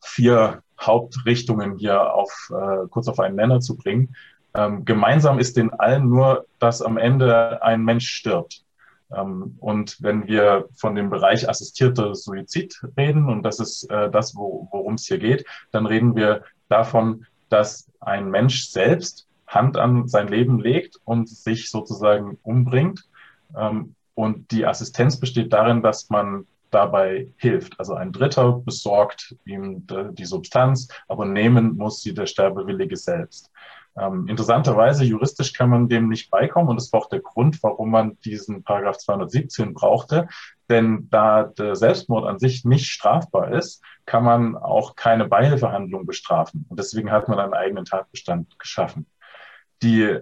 vier 0.00 0.62
Hauptrichtungen 0.80 1.76
hier 1.76 2.12
auf, 2.14 2.32
äh, 2.50 2.88
kurz 2.88 3.08
auf 3.08 3.20
einen 3.20 3.36
Nenner 3.36 3.60
zu 3.60 3.76
bringen. 3.76 4.14
Ähm, 4.54 4.84
gemeinsam 4.84 5.38
ist 5.38 5.56
den 5.56 5.72
allen 5.72 6.08
nur, 6.08 6.46
dass 6.58 6.82
am 6.82 6.96
Ende 6.96 7.62
ein 7.62 7.84
Mensch 7.84 8.08
stirbt. 8.08 8.64
Ähm, 9.14 9.56
und 9.60 10.02
wenn 10.02 10.26
wir 10.26 10.68
von 10.74 10.94
dem 10.94 11.10
Bereich 11.10 11.48
assistierter 11.48 12.14
Suizid 12.14 12.82
reden, 12.96 13.28
und 13.28 13.42
das 13.42 13.60
ist 13.60 13.84
äh, 13.90 14.10
das, 14.10 14.34
wo, 14.34 14.68
worum 14.70 14.94
es 14.94 15.06
hier 15.06 15.18
geht, 15.18 15.44
dann 15.70 15.86
reden 15.86 16.16
wir 16.16 16.44
davon, 16.68 17.26
dass 17.52 17.90
ein 18.00 18.30
Mensch 18.30 18.68
selbst 18.68 19.26
Hand 19.46 19.76
an 19.76 20.08
sein 20.08 20.28
Leben 20.28 20.58
legt 20.58 20.98
und 21.04 21.28
sich 21.28 21.70
sozusagen 21.70 22.38
umbringt. 22.42 23.08
Ähm, 23.56 23.94
und 24.14 24.50
die 24.50 24.66
Assistenz 24.66 25.18
besteht 25.18 25.52
darin, 25.52 25.82
dass 25.82 26.10
man 26.10 26.46
dabei 26.70 27.28
hilft. 27.36 27.78
Also 27.78 27.94
ein 27.94 28.12
Dritter 28.12 28.52
besorgt 28.52 29.36
ihm 29.44 29.86
die 30.12 30.24
Substanz, 30.24 30.88
aber 31.06 31.26
nehmen 31.26 31.76
muss 31.76 32.02
sie 32.02 32.14
der 32.14 32.26
Sterbewillige 32.26 32.96
selbst. 32.96 33.50
Ähm, 33.96 34.26
interessanterweise, 34.26 35.04
juristisch 35.04 35.52
kann 35.52 35.68
man 35.68 35.88
dem 35.88 36.08
nicht 36.08 36.30
beikommen 36.30 36.68
und 36.68 36.76
das 36.76 36.92
war 36.92 37.00
auch 37.00 37.08
der 37.10 37.20
Grund, 37.20 37.62
warum 37.62 37.90
man 37.90 38.18
diesen 38.24 38.62
Paragraph 38.62 38.98
217 38.98 39.74
brauchte. 39.74 40.28
Denn 40.72 41.08
da 41.10 41.42
der 41.42 41.76
Selbstmord 41.76 42.26
an 42.26 42.38
sich 42.38 42.64
nicht 42.64 42.86
strafbar 42.86 43.52
ist, 43.52 43.82
kann 44.06 44.24
man 44.24 44.56
auch 44.56 44.96
keine 44.96 45.26
Beihilfehandlung 45.26 46.06
bestrafen. 46.06 46.64
Und 46.70 46.80
deswegen 46.80 47.10
hat 47.10 47.28
man 47.28 47.38
einen 47.38 47.52
eigenen 47.52 47.84
Tatbestand 47.84 48.58
geschaffen. 48.58 49.04
Die 49.82 50.18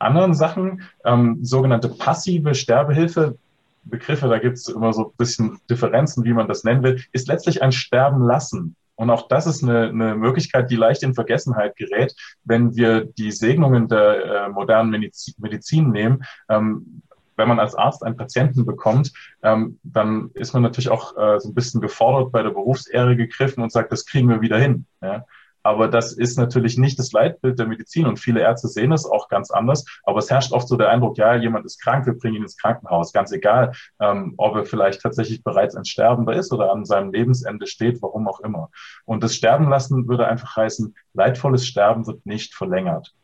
anderen 0.00 0.34
Sachen, 0.34 0.82
ähm, 1.04 1.44
sogenannte 1.44 1.88
passive 1.88 2.56
Sterbehilfe, 2.56 3.38
Begriffe, 3.84 4.26
da 4.26 4.40
gibt 4.40 4.56
es 4.56 4.66
immer 4.66 4.92
so 4.92 5.10
ein 5.10 5.16
bisschen 5.16 5.60
Differenzen, 5.70 6.24
wie 6.24 6.32
man 6.32 6.48
das 6.48 6.64
nennen 6.64 6.82
will, 6.82 7.00
ist 7.12 7.28
letztlich 7.28 7.62
ein 7.62 7.70
Sterben 7.70 8.26
lassen. 8.26 8.74
Und 8.96 9.10
auch 9.10 9.28
das 9.28 9.46
ist 9.46 9.62
eine, 9.62 9.90
eine 9.90 10.16
Möglichkeit, 10.16 10.72
die 10.72 10.76
leicht 10.76 11.04
in 11.04 11.14
Vergessenheit 11.14 11.76
gerät, 11.76 12.16
wenn 12.42 12.74
wir 12.74 13.04
die 13.04 13.30
Segnungen 13.30 13.86
der 13.86 14.24
äh, 14.24 14.48
modernen 14.48 14.90
Medizin, 14.90 15.34
Medizin 15.38 15.90
nehmen. 15.90 16.24
Ähm, 16.48 17.02
wenn 17.36 17.48
man 17.48 17.60
als 17.60 17.74
Arzt 17.74 18.04
einen 18.04 18.16
Patienten 18.16 18.64
bekommt, 18.64 19.12
ähm, 19.42 19.78
dann 19.82 20.30
ist 20.34 20.52
man 20.52 20.62
natürlich 20.62 20.90
auch 20.90 21.16
äh, 21.16 21.38
so 21.40 21.48
ein 21.48 21.54
bisschen 21.54 21.80
gefordert, 21.80 22.32
bei 22.32 22.42
der 22.42 22.50
Berufsehre 22.50 23.16
gegriffen 23.16 23.62
und 23.62 23.72
sagt, 23.72 23.92
das 23.92 24.06
kriegen 24.06 24.28
wir 24.28 24.40
wieder 24.40 24.58
hin. 24.58 24.86
Ja? 25.02 25.24
Aber 25.66 25.88
das 25.88 26.12
ist 26.12 26.36
natürlich 26.36 26.76
nicht 26.76 26.98
das 26.98 27.12
Leitbild 27.12 27.58
der 27.58 27.66
Medizin 27.66 28.06
und 28.06 28.18
viele 28.18 28.40
Ärzte 28.40 28.68
sehen 28.68 28.92
es 28.92 29.06
auch 29.06 29.28
ganz 29.28 29.50
anders. 29.50 29.86
Aber 30.04 30.18
es 30.18 30.30
herrscht 30.30 30.52
oft 30.52 30.68
so 30.68 30.76
der 30.76 30.90
Eindruck, 30.90 31.16
ja, 31.16 31.34
jemand 31.34 31.64
ist 31.64 31.80
krank, 31.80 32.04
wir 32.04 32.12
bringen 32.12 32.36
ihn 32.36 32.42
ins 32.42 32.58
Krankenhaus. 32.58 33.14
Ganz 33.14 33.32
egal, 33.32 33.72
ähm, 33.98 34.34
ob 34.36 34.54
er 34.56 34.66
vielleicht 34.66 35.00
tatsächlich 35.00 35.42
bereits 35.42 35.74
ein 35.74 35.86
Sterbender 35.86 36.34
ist 36.34 36.52
oder 36.52 36.70
an 36.70 36.84
seinem 36.84 37.12
Lebensende 37.12 37.66
steht, 37.66 38.02
warum 38.02 38.28
auch 38.28 38.40
immer. 38.40 38.68
Und 39.06 39.24
das 39.24 39.34
Sterben 39.34 39.70
lassen 39.70 40.06
würde 40.06 40.26
einfach 40.26 40.54
heißen, 40.54 40.94
leidvolles 41.14 41.66
Sterben 41.66 42.06
wird 42.06 42.26
nicht 42.26 42.54
verlängert. 42.54 43.14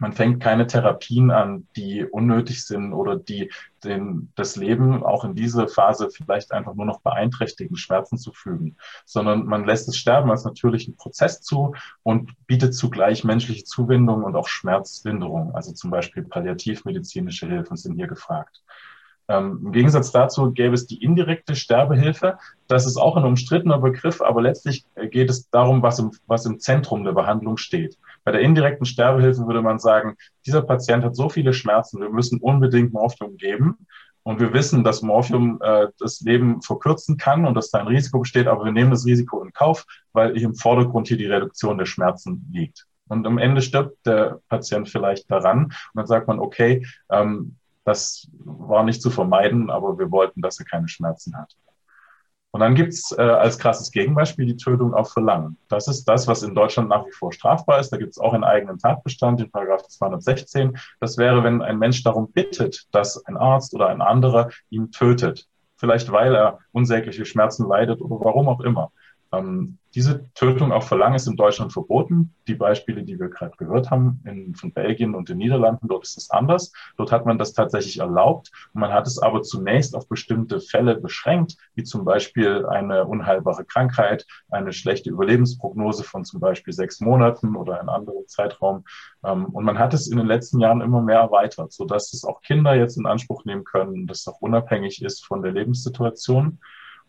Man 0.00 0.12
fängt 0.12 0.42
keine 0.42 0.66
Therapien 0.66 1.30
an, 1.30 1.68
die 1.76 2.04
unnötig 2.04 2.64
sind 2.64 2.94
oder 2.94 3.16
die 3.16 3.52
den, 3.84 4.32
das 4.34 4.56
Leben 4.56 5.04
auch 5.04 5.24
in 5.24 5.34
dieser 5.34 5.68
Phase 5.68 6.08
vielleicht 6.10 6.52
einfach 6.52 6.74
nur 6.74 6.86
noch 6.86 7.00
beeinträchtigen, 7.00 7.76
Schmerzen 7.76 8.16
zu 8.16 8.32
fügen, 8.32 8.76
sondern 9.04 9.44
man 9.44 9.66
lässt 9.66 9.88
das 9.88 9.96
Sterben 9.96 10.30
als 10.30 10.44
natürlichen 10.44 10.96
Prozess 10.96 11.42
zu 11.42 11.74
und 12.02 12.32
bietet 12.46 12.74
zugleich 12.74 13.24
menschliche 13.24 13.64
Zuwendung 13.64 14.24
und 14.24 14.36
auch 14.36 14.48
Schmerzlinderung. 14.48 15.54
Also 15.54 15.72
zum 15.72 15.90
Beispiel 15.90 16.22
palliativmedizinische 16.22 17.46
Hilfen 17.46 17.76
sind 17.76 17.96
hier 17.96 18.08
gefragt. 18.08 18.62
Ähm, 19.28 19.60
Im 19.66 19.72
Gegensatz 19.72 20.10
dazu 20.10 20.50
gäbe 20.50 20.74
es 20.74 20.86
die 20.86 21.04
indirekte 21.04 21.54
Sterbehilfe. 21.54 22.38
Das 22.66 22.86
ist 22.86 22.96
auch 22.96 23.16
ein 23.16 23.24
umstrittener 23.24 23.78
Begriff, 23.78 24.20
aber 24.22 24.42
letztlich 24.42 24.84
geht 25.10 25.30
es 25.30 25.48
darum, 25.50 25.82
was 25.82 25.98
im, 25.98 26.10
was 26.26 26.46
im 26.46 26.58
Zentrum 26.58 27.04
der 27.04 27.12
Behandlung 27.12 27.56
steht. 27.56 27.96
Bei 28.24 28.32
der 28.32 28.40
indirekten 28.40 28.86
Sterbehilfe 28.86 29.46
würde 29.46 29.62
man 29.62 29.78
sagen, 29.78 30.16
dieser 30.46 30.62
Patient 30.62 31.04
hat 31.04 31.16
so 31.16 31.28
viele 31.28 31.52
Schmerzen, 31.52 32.00
wir 32.00 32.10
müssen 32.10 32.40
unbedingt 32.40 32.92
Morphium 32.92 33.36
geben. 33.36 33.86
Und 34.22 34.38
wir 34.38 34.52
wissen, 34.52 34.84
dass 34.84 35.00
Morphium 35.00 35.58
äh, 35.62 35.88
das 35.98 36.20
Leben 36.20 36.60
verkürzen 36.60 37.16
kann 37.16 37.46
und 37.46 37.54
dass 37.54 37.70
da 37.70 37.78
ein 37.78 37.86
Risiko 37.86 38.20
besteht, 38.20 38.48
aber 38.48 38.66
wir 38.66 38.72
nehmen 38.72 38.90
das 38.90 39.06
Risiko 39.06 39.42
in 39.42 39.52
Kauf, 39.52 39.86
weil 40.12 40.36
im 40.36 40.54
Vordergrund 40.54 41.08
hier 41.08 41.16
die 41.16 41.26
Reduktion 41.26 41.78
der 41.78 41.86
Schmerzen 41.86 42.46
liegt. 42.52 42.86
Und 43.08 43.26
am 43.26 43.38
Ende 43.38 43.62
stirbt 43.62 44.06
der 44.06 44.40
Patient 44.48 44.88
vielleicht 44.88 45.30
daran 45.30 45.64
und 45.64 45.74
dann 45.94 46.06
sagt 46.06 46.28
man, 46.28 46.38
okay, 46.38 46.86
ähm, 47.10 47.56
das 47.84 48.28
war 48.44 48.84
nicht 48.84 49.02
zu 49.02 49.10
vermeiden, 49.10 49.70
aber 49.70 49.98
wir 49.98 50.10
wollten, 50.10 50.42
dass 50.42 50.60
er 50.60 50.66
keine 50.66 50.88
Schmerzen 50.88 51.36
hat. 51.36 51.56
Und 52.52 52.60
dann 52.60 52.74
gibt's 52.74 53.12
äh, 53.12 53.22
als 53.22 53.58
krasses 53.58 53.92
Gegenbeispiel 53.92 54.44
die 54.44 54.56
Tötung 54.56 54.92
auf 54.92 55.12
Verlangen. 55.12 55.56
Das 55.68 55.86
ist 55.86 56.04
das, 56.04 56.26
was 56.26 56.42
in 56.42 56.54
Deutschland 56.54 56.88
nach 56.88 57.06
wie 57.06 57.12
vor 57.12 57.32
strafbar 57.32 57.78
ist. 57.78 57.90
Da 57.90 57.96
gibt 57.96 58.10
es 58.10 58.18
auch 58.18 58.32
einen 58.32 58.44
eigenen 58.44 58.78
Tatbestand, 58.78 59.40
in 59.40 59.50
Paragraph 59.50 59.86
216. 59.86 60.76
Das 60.98 61.16
wäre, 61.16 61.44
wenn 61.44 61.62
ein 61.62 61.78
Mensch 61.78 62.02
darum 62.02 62.32
bittet, 62.32 62.86
dass 62.92 63.24
ein 63.26 63.36
Arzt 63.36 63.72
oder 63.72 63.88
ein 63.88 64.02
anderer 64.02 64.50
ihn 64.68 64.90
tötet. 64.90 65.46
Vielleicht 65.76 66.10
weil 66.10 66.34
er 66.34 66.58
unsägliche 66.72 67.24
Schmerzen 67.24 67.68
leidet 67.68 68.00
oder 68.00 68.16
warum 68.24 68.48
auch 68.48 68.60
immer. 68.60 68.90
Ähm, 69.32 69.78
diese 69.94 70.30
Tötung 70.34 70.72
auf 70.72 70.86
Verlangen 70.86 71.16
ist 71.16 71.26
in 71.26 71.36
Deutschland 71.36 71.72
verboten. 71.72 72.34
Die 72.46 72.54
Beispiele, 72.54 73.02
die 73.02 73.18
wir 73.18 73.28
gerade 73.28 73.56
gehört 73.56 73.90
haben, 73.90 74.22
in, 74.24 74.54
von 74.54 74.72
Belgien 74.72 75.14
und 75.14 75.28
den 75.28 75.38
Niederlanden, 75.38 75.88
dort 75.88 76.04
ist 76.04 76.16
es 76.16 76.30
anders. 76.30 76.72
Dort 76.96 77.10
hat 77.10 77.26
man 77.26 77.38
das 77.38 77.52
tatsächlich 77.52 77.98
erlaubt. 77.98 78.50
Man 78.72 78.92
hat 78.92 79.06
es 79.06 79.18
aber 79.18 79.42
zunächst 79.42 79.96
auf 79.96 80.08
bestimmte 80.08 80.60
Fälle 80.60 80.96
beschränkt, 80.96 81.56
wie 81.74 81.82
zum 81.82 82.04
Beispiel 82.04 82.66
eine 82.66 83.04
unheilbare 83.04 83.64
Krankheit, 83.64 84.26
eine 84.50 84.72
schlechte 84.72 85.10
Überlebensprognose 85.10 86.04
von 86.04 86.24
zum 86.24 86.40
Beispiel 86.40 86.72
sechs 86.72 87.00
Monaten 87.00 87.56
oder 87.56 87.80
einem 87.80 87.88
anderen 87.88 88.28
Zeitraum. 88.28 88.84
Ähm, 89.24 89.46
und 89.46 89.64
man 89.64 89.78
hat 89.78 89.92
es 89.92 90.08
in 90.08 90.18
den 90.18 90.26
letzten 90.26 90.60
Jahren 90.60 90.80
immer 90.80 91.02
mehr 91.02 91.18
erweitert, 91.18 91.72
sodass 91.72 92.12
es 92.12 92.24
auch 92.24 92.42
Kinder 92.42 92.74
jetzt 92.74 92.96
in 92.96 93.06
Anspruch 93.06 93.44
nehmen 93.44 93.64
können, 93.64 94.06
das 94.06 94.26
auch 94.28 94.40
unabhängig 94.40 95.02
ist 95.02 95.24
von 95.24 95.42
der 95.42 95.52
Lebenssituation. 95.52 96.60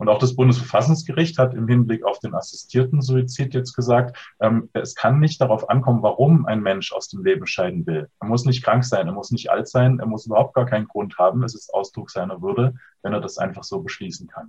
Und 0.01 0.10
auch 0.10 0.17
das 0.17 0.36
Bundesverfassungsgericht 0.36 1.38
hat 1.38 1.53
im 1.53 1.67
Hinblick 1.67 2.03
auf 2.03 2.17
den 2.17 2.34
assistierten 2.34 3.03
Suizid 3.03 3.53
jetzt 3.53 3.75
gesagt, 3.75 4.17
ähm, 4.39 4.67
es 4.74 4.96
kann 4.96 5.20
nicht 5.20 5.39
darauf 5.39 5.70
ankommen, 5.70 6.01
warum 6.01 6.48
ein 6.48 6.60
Mensch 6.60 6.91
aus 6.91 7.08
dem 7.08 7.24
Leben 7.24 7.46
scheiden 7.46 7.86
will. 7.86 8.10
Er 8.20 8.27
muss 8.27 8.43
nicht 8.46 8.63
krank 8.63 8.84
sein, 8.84 9.05
er 9.05 9.13
muss 9.13 9.29
nicht 9.29 9.51
alt 9.51 9.67
sein, 9.67 10.00
er 10.00 10.08
muss 10.08 10.25
überhaupt 10.25 10.55
gar 10.55 10.65
keinen 10.65 10.88
Grund 10.88 11.20
haben. 11.20 11.43
Es 11.43 11.53
ist 11.53 11.72
Ausdruck 11.72 12.10
seiner 12.10 12.41
Würde, 12.41 12.74
wenn 13.03 13.13
er 13.13 13.22
das 13.22 13.38
einfach 13.38 13.63
so 13.63 13.79
beschließen 13.79 14.25
kann. 14.25 14.46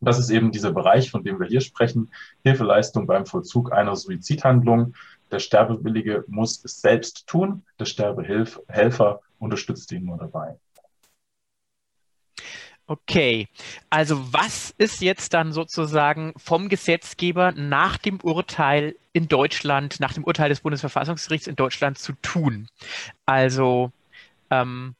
Und 0.00 0.08
das 0.08 0.18
ist 0.18 0.30
eben 0.30 0.50
dieser 0.50 0.72
Bereich, 0.72 1.08
von 1.08 1.22
dem 1.22 1.38
wir 1.38 1.46
hier 1.46 1.60
sprechen, 1.60 2.10
Hilfeleistung 2.42 3.06
beim 3.06 3.26
Vollzug 3.26 3.72
einer 3.72 3.94
Suizidhandlung. 3.94 4.94
Der 5.30 5.38
Sterbewillige 5.38 6.24
muss 6.26 6.64
es 6.64 6.80
selbst 6.80 7.28
tun, 7.28 7.62
der 7.78 7.84
Sterbehelfer 7.84 9.20
unterstützt 9.38 9.92
ihn 9.92 10.04
nur 10.04 10.18
dabei. 10.18 10.58
Okay, 12.88 13.48
also 13.90 14.32
was 14.32 14.72
ist 14.78 15.02
jetzt 15.02 15.34
dann 15.34 15.52
sozusagen 15.52 16.32
vom 16.36 16.68
Gesetzgeber 16.68 17.50
nach 17.50 17.96
dem 17.96 18.20
Urteil 18.20 18.94
in 19.12 19.26
Deutschland, 19.26 19.98
nach 19.98 20.12
dem 20.12 20.22
Urteil 20.22 20.50
des 20.50 20.60
Bundesverfassungsgerichts 20.60 21.48
in 21.48 21.56
Deutschland 21.56 21.98
zu 21.98 22.12
tun? 22.22 22.68
Also 23.24 23.90
ähm, 24.50 24.94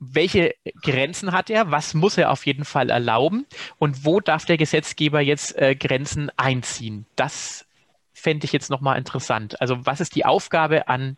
welche 0.00 0.54
Grenzen 0.82 1.30
hat 1.30 1.50
er? 1.50 1.70
Was 1.70 1.94
muss 1.94 2.18
er 2.18 2.32
auf 2.32 2.46
jeden 2.46 2.64
Fall 2.64 2.90
erlauben? 2.90 3.46
Und 3.78 4.04
wo 4.04 4.18
darf 4.18 4.44
der 4.44 4.56
Gesetzgeber 4.56 5.20
jetzt 5.20 5.56
äh, 5.56 5.76
Grenzen 5.76 6.32
einziehen? 6.36 7.06
Das 7.14 7.64
fände 8.12 8.44
ich 8.44 8.52
jetzt 8.52 8.70
nochmal 8.70 8.98
interessant. 8.98 9.60
Also 9.60 9.86
was 9.86 10.00
ist 10.00 10.16
die 10.16 10.24
Aufgabe 10.24 10.88
an 10.88 11.16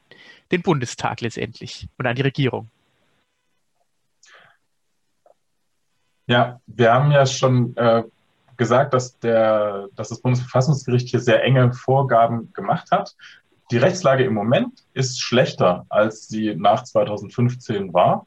den 0.50 0.60
Bundestag 0.60 1.22
letztendlich 1.22 1.88
und 1.96 2.06
an 2.06 2.16
die 2.16 2.22
Regierung? 2.22 2.68
Ja, 6.32 6.62
wir 6.66 6.94
haben 6.94 7.10
ja 7.10 7.26
schon 7.26 7.76
äh, 7.76 8.04
gesagt, 8.56 8.94
dass, 8.94 9.18
der, 9.18 9.88
dass 9.96 10.08
das 10.08 10.22
Bundesverfassungsgericht 10.22 11.10
hier 11.10 11.20
sehr 11.20 11.44
enge 11.44 11.74
Vorgaben 11.74 12.50
gemacht 12.54 12.90
hat. 12.90 13.14
Die 13.70 13.76
Rechtslage 13.76 14.24
im 14.24 14.32
Moment 14.32 14.82
ist 14.94 15.20
schlechter, 15.20 15.84
als 15.90 16.28
sie 16.28 16.54
nach 16.56 16.84
2015 16.84 17.92
war, 17.92 18.26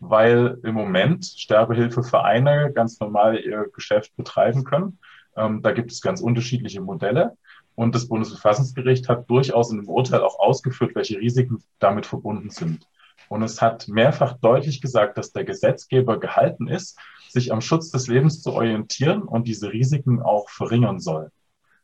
weil 0.00 0.58
im 0.64 0.74
Moment 0.74 1.24
Sterbehilfevereine 1.24 2.72
ganz 2.74 3.00
normal 3.00 3.38
ihr 3.38 3.64
Geschäft 3.74 4.14
betreiben 4.18 4.64
können. 4.64 4.98
Ähm, 5.34 5.62
da 5.62 5.72
gibt 5.72 5.90
es 5.90 6.02
ganz 6.02 6.20
unterschiedliche 6.20 6.82
Modelle. 6.82 7.38
Und 7.74 7.94
das 7.94 8.06
Bundesverfassungsgericht 8.06 9.08
hat 9.08 9.30
durchaus 9.30 9.70
in 9.70 9.78
dem 9.78 9.88
Urteil 9.88 10.20
auch 10.20 10.38
ausgeführt, 10.38 10.94
welche 10.94 11.18
Risiken 11.18 11.64
damit 11.78 12.04
verbunden 12.04 12.50
sind. 12.50 12.86
Und 13.30 13.42
es 13.42 13.62
hat 13.62 13.88
mehrfach 13.88 14.34
deutlich 14.34 14.82
gesagt, 14.82 15.16
dass 15.16 15.32
der 15.32 15.44
Gesetzgeber 15.44 16.20
gehalten 16.20 16.68
ist, 16.68 16.98
sich 17.28 17.52
am 17.52 17.60
Schutz 17.60 17.90
des 17.90 18.06
Lebens 18.08 18.42
zu 18.42 18.52
orientieren 18.52 19.22
und 19.22 19.46
diese 19.46 19.72
Risiken 19.72 20.22
auch 20.22 20.48
verringern 20.48 21.00
soll. 21.00 21.30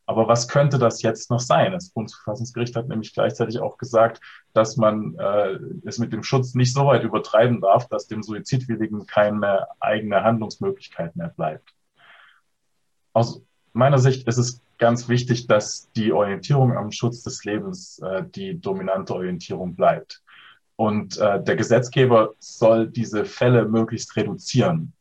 Aber 0.05 0.27
was 0.27 0.47
könnte 0.47 0.77
das 0.77 1.01
jetzt 1.01 1.29
noch 1.29 1.39
sein? 1.39 1.71
Das 1.71 1.89
Bundesverfassungsgericht 1.89 2.75
hat 2.75 2.89
nämlich 2.89 3.13
gleichzeitig 3.13 3.59
auch 3.59 3.77
gesagt, 3.77 4.21
dass 4.53 4.75
man 4.75 5.15
äh, 5.17 5.57
es 5.85 5.97
mit 5.97 6.11
dem 6.11 6.23
Schutz 6.23 6.55
nicht 6.55 6.73
so 6.73 6.85
weit 6.85 7.03
übertreiben 7.03 7.61
darf, 7.61 7.87
dass 7.87 8.07
dem 8.07 8.21
Suizidwilligen 8.21 9.05
keine 9.05 9.67
eigene 9.79 10.23
Handlungsmöglichkeit 10.23 11.15
mehr 11.15 11.29
bleibt. 11.29 11.73
Aus 13.13 13.41
meiner 13.71 13.99
Sicht 13.99 14.27
ist 14.27 14.37
es 14.37 14.61
ganz 14.77 15.07
wichtig, 15.07 15.47
dass 15.47 15.89
die 15.93 16.11
Orientierung 16.11 16.75
am 16.75 16.91
Schutz 16.91 17.23
des 17.23 17.45
Lebens 17.45 17.99
äh, 17.99 18.23
die 18.27 18.59
dominante 18.59 19.13
Orientierung 19.13 19.75
bleibt. 19.75 20.21
Und 20.75 21.17
äh, 21.17 21.41
der 21.41 21.55
Gesetzgeber 21.55 22.33
soll 22.39 22.87
diese 22.87 23.23
Fälle 23.23 23.65
möglichst 23.65 24.15
reduzieren. 24.17 24.91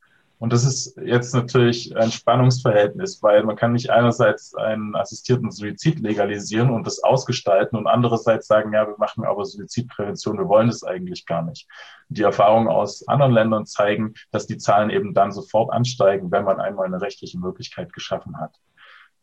Und 0.42 0.52
das 0.52 0.64
ist 0.64 0.96
jetzt 0.96 1.32
natürlich 1.36 1.96
ein 1.96 2.10
Spannungsverhältnis, 2.10 3.22
weil 3.22 3.44
man 3.44 3.54
kann 3.54 3.74
nicht 3.74 3.90
einerseits 3.90 4.56
einen 4.56 4.96
assistierten 4.96 5.52
Suizid 5.52 6.00
legalisieren 6.00 6.70
und 6.70 6.84
das 6.84 7.00
ausgestalten 7.04 7.78
und 7.78 7.86
andererseits 7.86 8.48
sagen, 8.48 8.72
ja, 8.72 8.84
wir 8.88 8.96
machen 8.98 9.24
aber 9.24 9.44
Suizidprävention, 9.44 10.38
wir 10.38 10.48
wollen 10.48 10.66
das 10.66 10.82
eigentlich 10.82 11.26
gar 11.26 11.42
nicht. 11.42 11.68
Die 12.08 12.22
Erfahrungen 12.22 12.66
aus 12.66 13.06
anderen 13.06 13.30
Ländern 13.30 13.66
zeigen, 13.66 14.14
dass 14.32 14.48
die 14.48 14.58
Zahlen 14.58 14.90
eben 14.90 15.14
dann 15.14 15.30
sofort 15.30 15.72
ansteigen, 15.72 16.32
wenn 16.32 16.42
man 16.42 16.58
einmal 16.58 16.86
eine 16.86 17.00
rechtliche 17.00 17.38
Möglichkeit 17.38 17.92
geschaffen 17.92 18.36
hat. 18.40 18.58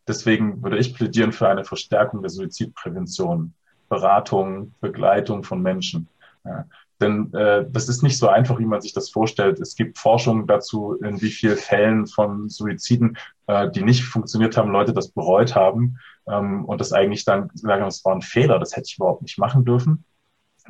Deswegen 0.07 0.63
würde 0.63 0.77
ich 0.77 0.95
plädieren 0.95 1.33
für 1.33 1.49
eine 1.49 1.65
Verstärkung 1.65 2.21
der 2.21 2.29
Suizidprävention, 2.29 3.55
Beratung, 3.89 4.73
Begleitung 4.79 5.43
von 5.43 5.61
Menschen. 5.61 6.07
Ja. 6.45 6.63
Denn 7.01 7.33
äh, 7.33 7.65
das 7.69 7.87
ist 7.87 8.03
nicht 8.03 8.17
so 8.17 8.27
einfach, 8.27 8.59
wie 8.59 8.65
man 8.65 8.81
sich 8.81 8.93
das 8.93 9.09
vorstellt. 9.09 9.59
Es 9.59 9.75
gibt 9.75 9.97
Forschung 9.97 10.47
dazu, 10.47 10.95
in 10.95 11.21
wie 11.21 11.29
vielen 11.29 11.57
Fällen 11.57 12.07
von 12.07 12.49
Suiziden, 12.49 13.17
äh, 13.47 13.69
die 13.71 13.83
nicht 13.83 14.03
funktioniert 14.03 14.57
haben, 14.57 14.71
Leute 14.71 14.93
das 14.93 15.09
bereut 15.09 15.55
haben 15.55 15.97
ähm, 16.27 16.65
und 16.65 16.81
das 16.81 16.91
eigentlich 16.91 17.23
dann 17.23 17.49
sagen, 17.53 17.85
es 17.85 18.03
war 18.03 18.15
ein 18.15 18.21
Fehler, 18.21 18.59
das 18.59 18.75
hätte 18.75 18.87
ich 18.87 18.97
überhaupt 18.97 19.21
nicht 19.21 19.37
machen 19.37 19.63
dürfen. 19.63 20.03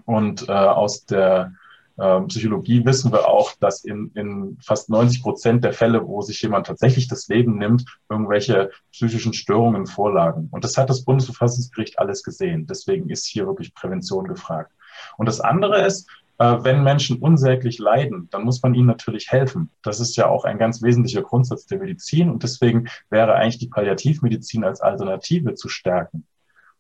Und 0.05 0.48
äh, 0.48 0.51
aus 0.51 1.05
der 1.05 1.53
äh, 1.98 2.21
Psychologie 2.21 2.86
wissen 2.86 3.12
wir 3.12 3.27
auch, 3.27 3.53
dass 3.59 3.83
in, 3.83 4.12
in 4.13 4.57
fast 4.62 4.89
90 4.89 5.21
Prozent 5.21 5.63
der 5.63 5.74
Fälle, 5.74 6.07
wo 6.07 6.21
sich 6.21 6.41
jemand 6.41 6.67
tatsächlich 6.67 7.07
das 7.07 7.27
Leben 7.27 7.57
nimmt, 7.57 7.86
irgendwelche 8.07 8.71
psychischen 8.91 9.33
Störungen 9.33 9.86
vorlagen. 9.86 10.48
Und 10.51 10.63
das 10.63 10.77
hat 10.77 10.89
das 10.89 11.03
Bundesverfassungsgericht 11.03 12.00
alles 12.00 12.24
gesehen. 12.24 12.67
Deswegen 12.67 13.09
ist 13.09 13.25
hier 13.25 13.48
wirklich 13.48 13.74
Prävention 13.74 14.27
gefragt. 14.27 14.71
Und 15.20 15.26
das 15.26 15.42
andere 15.42 15.86
ist, 15.86 16.10
äh, 16.38 16.58
wenn 16.62 16.82
Menschen 16.82 17.20
unsäglich 17.20 17.78
leiden, 17.78 18.30
dann 18.32 18.44
muss 18.44 18.64
man 18.64 18.74
ihnen 18.74 18.88
natürlich 18.88 19.30
helfen. 19.30 19.70
Das 19.84 20.00
ist 20.00 20.16
ja 20.16 20.28
auch 20.28 20.46
ein 20.46 20.58
ganz 20.58 20.82
wesentlicher 20.82 21.22
Grundsatz 21.24 21.66
der 21.66 21.80
Medizin 21.80 22.30
und 22.30 22.42
deswegen 22.42 22.88
wäre 23.10 23.36
eigentlich 23.36 23.58
die 23.58 23.68
Palliativmedizin 23.68 24.64
als 24.64 24.80
Alternative 24.80 25.56
zu 25.56 25.68
stärken. 25.68 26.26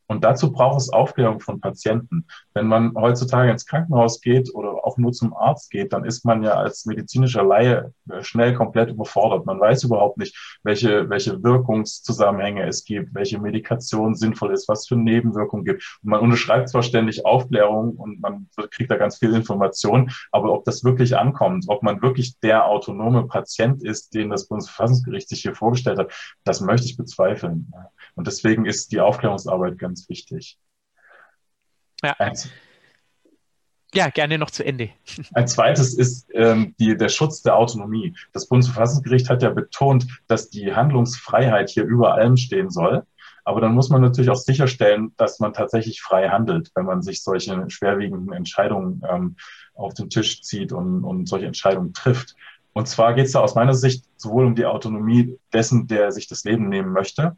Und 0.09 0.23
dazu 0.23 0.51
braucht 0.51 0.81
es 0.81 0.91
Aufklärung 0.91 1.39
von 1.39 1.61
Patienten. 1.61 2.25
Wenn 2.55 2.65
man 2.65 2.95
heutzutage 2.95 3.51
ins 3.51 3.67
Krankenhaus 3.67 4.21
geht 4.21 4.53
oder 4.55 4.83
auch 4.83 4.97
nur 4.97 5.11
zum 5.11 5.35
Arzt 5.35 5.69
geht, 5.69 5.93
dann 5.93 6.03
ist 6.03 6.25
man 6.25 6.41
ja 6.41 6.55
als 6.55 6.87
medizinischer 6.87 7.43
Laie 7.43 7.93
äh, 8.09 8.23
schnell 8.23 8.55
komplett 8.55 8.89
überfordert. 8.89 9.45
Man 9.45 9.59
weiß 9.59 9.83
überhaupt 9.83 10.17
nicht, 10.17 10.59
welche, 10.63 11.07
welche 11.11 11.43
Wirkungszusammenhänge 11.43 12.65
es 12.65 12.85
gibt, 12.85 13.13
welche 13.13 13.39
Medikation 13.39 14.15
sinnvoll 14.15 14.51
ist, 14.51 14.67
was 14.67 14.87
für 14.87 14.95
Nebenwirkungen 14.95 15.63
gibt. 15.63 15.99
Und 16.01 16.09
man 16.09 16.21
unterschreibt 16.21 16.69
zwar 16.69 16.81
ständig 16.81 17.27
Aufklärung 17.27 17.95
und 17.95 18.19
man 18.19 18.49
kriegt 18.71 18.89
da 18.89 18.97
ganz 18.97 19.19
viel 19.19 19.35
Information, 19.35 20.11
aber 20.31 20.51
ob 20.53 20.65
das 20.65 20.83
wirklich 20.83 21.17
ankommt, 21.17 21.65
ob 21.67 21.83
man 21.83 22.01
wirklich 22.01 22.39
der 22.39 22.65
autonome 22.65 23.27
Patient 23.27 23.83
ist, 23.83 24.15
den 24.15 24.31
das 24.31 24.47
Bundesverfassungsgericht 24.47 25.29
sich 25.29 25.43
hier 25.43 25.53
vorgestellt 25.53 25.99
hat, 25.99 26.11
das 26.45 26.61
möchte 26.61 26.87
ich 26.87 26.97
bezweifeln. 26.97 27.71
Und 28.15 28.25
deswegen 28.25 28.65
ist 28.65 28.91
die 28.91 28.99
Aufklärungsarbeit 28.99 29.77
ganz 29.77 29.98
wichtig. 30.07 30.57
Ja. 32.03 32.15
Ein, 32.19 32.37
ja, 33.93 34.09
gerne 34.09 34.37
noch 34.37 34.51
zu 34.51 34.63
Ende. 34.63 34.91
Ein 35.33 35.47
zweites 35.47 35.95
ist 35.95 36.29
ähm, 36.33 36.75
die, 36.79 36.95
der 36.95 37.09
Schutz 37.09 37.41
der 37.41 37.55
Autonomie. 37.55 38.15
Das 38.33 38.47
Bundesverfassungsgericht 38.47 39.29
hat 39.29 39.41
ja 39.41 39.49
betont, 39.49 40.07
dass 40.27 40.49
die 40.49 40.75
Handlungsfreiheit 40.75 41.69
hier 41.69 41.83
über 41.83 42.13
allem 42.13 42.37
stehen 42.37 42.69
soll. 42.69 43.03
Aber 43.45 43.61
dann 43.61 43.73
muss 43.73 43.89
man 43.89 44.01
natürlich 44.01 44.29
auch 44.29 44.35
sicherstellen, 44.35 45.13
dass 45.17 45.39
man 45.39 45.53
tatsächlich 45.53 46.01
frei 46.01 46.29
handelt, 46.29 46.69
wenn 46.75 46.85
man 46.85 47.01
sich 47.01 47.23
solche 47.23 47.67
schwerwiegenden 47.69 48.31
Entscheidungen 48.31 49.01
ähm, 49.09 49.37
auf 49.73 49.95
den 49.95 50.11
Tisch 50.11 50.43
zieht 50.43 50.71
und, 50.71 51.03
und 51.03 51.27
solche 51.27 51.47
Entscheidungen 51.47 51.93
trifft. 51.93 52.35
Und 52.73 52.87
zwar 52.87 53.15
geht 53.15 53.25
es 53.25 53.31
da 53.31 53.39
aus 53.39 53.55
meiner 53.55 53.73
Sicht 53.73 54.05
sowohl 54.17 54.45
um 54.45 54.55
die 54.55 54.65
Autonomie 54.65 55.39
dessen, 55.51 55.87
der 55.87 56.11
sich 56.11 56.27
das 56.27 56.43
Leben 56.43 56.69
nehmen 56.69 56.91
möchte, 56.91 57.37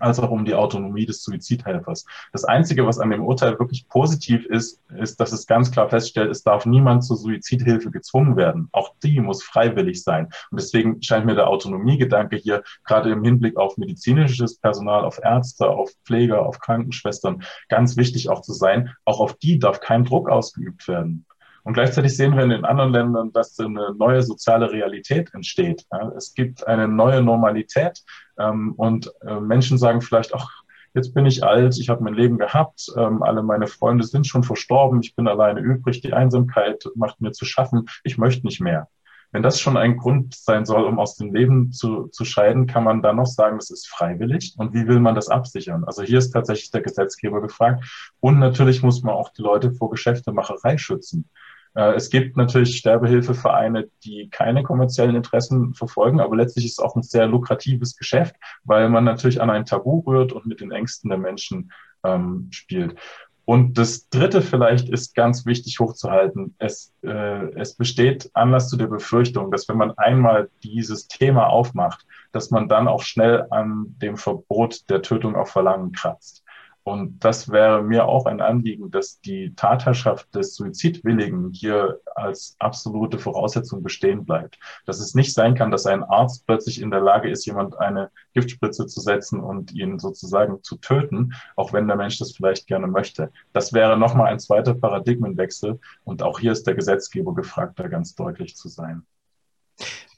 als 0.00 0.18
auch 0.18 0.30
um 0.30 0.44
die 0.44 0.54
Autonomie 0.54 1.06
des 1.06 1.22
Suizidhelfers. 1.22 2.06
Das 2.32 2.44
Einzige, 2.44 2.86
was 2.86 2.98
an 2.98 3.10
dem 3.10 3.24
Urteil 3.24 3.58
wirklich 3.58 3.88
positiv 3.88 4.46
ist, 4.46 4.80
ist, 4.96 5.20
dass 5.20 5.32
es 5.32 5.46
ganz 5.46 5.70
klar 5.70 5.88
feststellt, 5.88 6.30
es 6.30 6.42
darf 6.42 6.66
niemand 6.66 7.04
zur 7.04 7.16
Suizidhilfe 7.16 7.90
gezwungen 7.90 8.36
werden. 8.36 8.68
Auch 8.72 8.94
die 9.02 9.20
muss 9.20 9.42
freiwillig 9.42 10.02
sein. 10.02 10.26
Und 10.50 10.60
deswegen 10.60 11.02
scheint 11.02 11.26
mir 11.26 11.34
der 11.34 11.48
Autonomiegedanke 11.48 12.36
hier 12.36 12.62
gerade 12.84 13.10
im 13.10 13.22
Hinblick 13.22 13.56
auf 13.56 13.76
medizinisches 13.76 14.58
Personal, 14.58 15.04
auf 15.04 15.20
Ärzte, 15.22 15.68
auf 15.68 15.90
Pfleger, 16.04 16.46
auf 16.46 16.58
Krankenschwestern 16.58 17.42
ganz 17.68 17.96
wichtig 17.96 18.28
auch 18.30 18.40
zu 18.40 18.52
sein. 18.52 18.94
Auch 19.04 19.20
auf 19.20 19.34
die 19.34 19.58
darf 19.58 19.80
kein 19.80 20.04
Druck 20.04 20.30
ausgeübt 20.30 20.88
werden. 20.88 21.26
Und 21.64 21.74
gleichzeitig 21.74 22.16
sehen 22.16 22.36
wir 22.36 22.42
in 22.42 22.50
den 22.50 22.64
anderen 22.64 22.92
Ländern, 22.92 23.32
dass 23.32 23.58
eine 23.58 23.94
neue 23.94 24.22
soziale 24.22 24.70
Realität 24.72 25.32
entsteht. 25.32 25.86
Es 26.16 26.34
gibt 26.34 26.66
eine 26.66 26.88
neue 26.88 27.22
Normalität 27.22 28.02
ähm, 28.38 28.72
und 28.76 29.12
äh, 29.22 29.38
Menschen 29.38 29.78
sagen 29.78 30.00
vielleicht, 30.00 30.34
ach, 30.34 30.62
jetzt 30.94 31.14
bin 31.14 31.26
ich 31.26 31.44
alt, 31.44 31.78
ich 31.78 31.88
habe 31.88 32.02
mein 32.02 32.14
Leben 32.14 32.38
gehabt, 32.38 32.86
ähm, 32.96 33.22
alle 33.22 33.42
meine 33.42 33.66
Freunde 33.66 34.04
sind 34.04 34.26
schon 34.26 34.42
verstorben, 34.42 35.00
ich 35.02 35.14
bin 35.14 35.28
alleine 35.28 35.60
übrig, 35.60 36.00
die 36.00 36.12
Einsamkeit 36.12 36.84
macht 36.94 37.20
mir 37.20 37.32
zu 37.32 37.44
schaffen, 37.44 37.86
ich 38.02 38.18
möchte 38.18 38.46
nicht 38.46 38.60
mehr. 38.60 38.88
Wenn 39.32 39.42
das 39.42 39.60
schon 39.60 39.78
ein 39.78 39.96
Grund 39.96 40.34
sein 40.34 40.66
soll, 40.66 40.84
um 40.84 40.98
aus 40.98 41.16
dem 41.16 41.32
Leben 41.32 41.72
zu, 41.72 42.08
zu 42.08 42.26
scheiden, 42.26 42.66
kann 42.66 42.84
man 42.84 43.00
dann 43.00 43.16
noch 43.16 43.26
sagen, 43.26 43.56
das 43.56 43.70
ist 43.70 43.88
freiwillig. 43.88 44.54
Und 44.58 44.74
wie 44.74 44.86
will 44.86 45.00
man 45.00 45.14
das 45.14 45.30
absichern? 45.30 45.84
Also 45.84 46.02
hier 46.02 46.18
ist 46.18 46.32
tatsächlich 46.32 46.70
der 46.70 46.82
Gesetzgeber 46.82 47.40
gefragt. 47.40 47.82
Und 48.20 48.38
natürlich 48.38 48.82
muss 48.82 49.02
man 49.02 49.14
auch 49.14 49.30
die 49.30 49.40
Leute 49.40 49.72
vor 49.72 49.88
Geschäftemacherei 49.88 50.76
schützen. 50.76 51.30
Äh, 51.74 51.94
es 51.94 52.10
gibt 52.10 52.36
natürlich 52.36 52.76
Sterbehilfevereine, 52.76 53.88
die 54.04 54.28
keine 54.30 54.62
kommerziellen 54.62 55.16
Interessen 55.16 55.74
verfolgen, 55.74 56.20
aber 56.20 56.36
letztlich 56.36 56.66
ist 56.66 56.72
es 56.72 56.78
auch 56.78 56.96
ein 56.96 57.02
sehr 57.02 57.26
lukratives 57.26 57.96
Geschäft, 57.96 58.36
weil 58.64 58.88
man 58.88 59.04
natürlich 59.04 59.40
an 59.40 59.50
ein 59.50 59.66
Tabu 59.66 60.00
rührt 60.00 60.32
und 60.32 60.46
mit 60.46 60.60
den 60.60 60.72
Ängsten 60.72 61.10
der 61.10 61.18
Menschen 61.18 61.72
ähm, 62.04 62.48
spielt. 62.50 62.96
Und 63.44 63.76
das 63.76 64.08
Dritte 64.08 64.40
vielleicht 64.40 64.88
ist 64.88 65.16
ganz 65.16 65.46
wichtig 65.46 65.80
hochzuhalten. 65.80 66.54
Es, 66.58 66.94
äh, 67.02 67.50
es 67.54 67.74
besteht 67.74 68.30
Anlass 68.34 68.68
zu 68.68 68.76
der 68.76 68.86
Befürchtung, 68.86 69.50
dass 69.50 69.68
wenn 69.68 69.76
man 69.76 69.98
einmal 69.98 70.48
dieses 70.62 71.08
Thema 71.08 71.48
aufmacht, 71.48 72.06
dass 72.30 72.50
man 72.50 72.68
dann 72.68 72.86
auch 72.86 73.02
schnell 73.02 73.46
an 73.50 73.96
dem 74.00 74.16
Verbot 74.16 74.88
der 74.88 75.02
Tötung 75.02 75.34
auf 75.34 75.50
Verlangen 75.50 75.90
kratzt. 75.90 76.41
Und 76.84 77.24
das 77.24 77.50
wäre 77.50 77.82
mir 77.82 78.06
auch 78.06 78.26
ein 78.26 78.40
Anliegen, 78.40 78.90
dass 78.90 79.20
die 79.20 79.54
Tatherrschaft 79.54 80.34
des 80.34 80.56
Suizidwilligen 80.56 81.52
hier 81.52 82.00
als 82.16 82.56
absolute 82.58 83.18
Voraussetzung 83.18 83.84
bestehen 83.84 84.24
bleibt. 84.24 84.58
Dass 84.84 84.98
es 84.98 85.14
nicht 85.14 85.32
sein 85.32 85.54
kann, 85.54 85.70
dass 85.70 85.86
ein 85.86 86.02
Arzt 86.02 86.44
plötzlich 86.46 86.80
in 86.80 86.90
der 86.90 87.00
Lage 87.00 87.30
ist, 87.30 87.46
jemand 87.46 87.78
eine 87.78 88.10
Giftspritze 88.34 88.86
zu 88.86 89.00
setzen 89.00 89.40
und 89.40 89.72
ihn 89.72 90.00
sozusagen 90.00 90.62
zu 90.64 90.76
töten, 90.76 91.34
auch 91.54 91.72
wenn 91.72 91.86
der 91.86 91.96
Mensch 91.96 92.18
das 92.18 92.32
vielleicht 92.32 92.66
gerne 92.66 92.88
möchte. 92.88 93.30
Das 93.52 93.72
wäre 93.72 93.96
nochmal 93.96 94.32
ein 94.32 94.40
zweiter 94.40 94.74
Paradigmenwechsel. 94.74 95.78
Und 96.02 96.22
auch 96.22 96.40
hier 96.40 96.50
ist 96.50 96.66
der 96.66 96.74
Gesetzgeber 96.74 97.32
gefragt, 97.34 97.78
da 97.78 97.86
ganz 97.86 98.16
deutlich 98.16 98.56
zu 98.56 98.68
sein. 98.68 99.06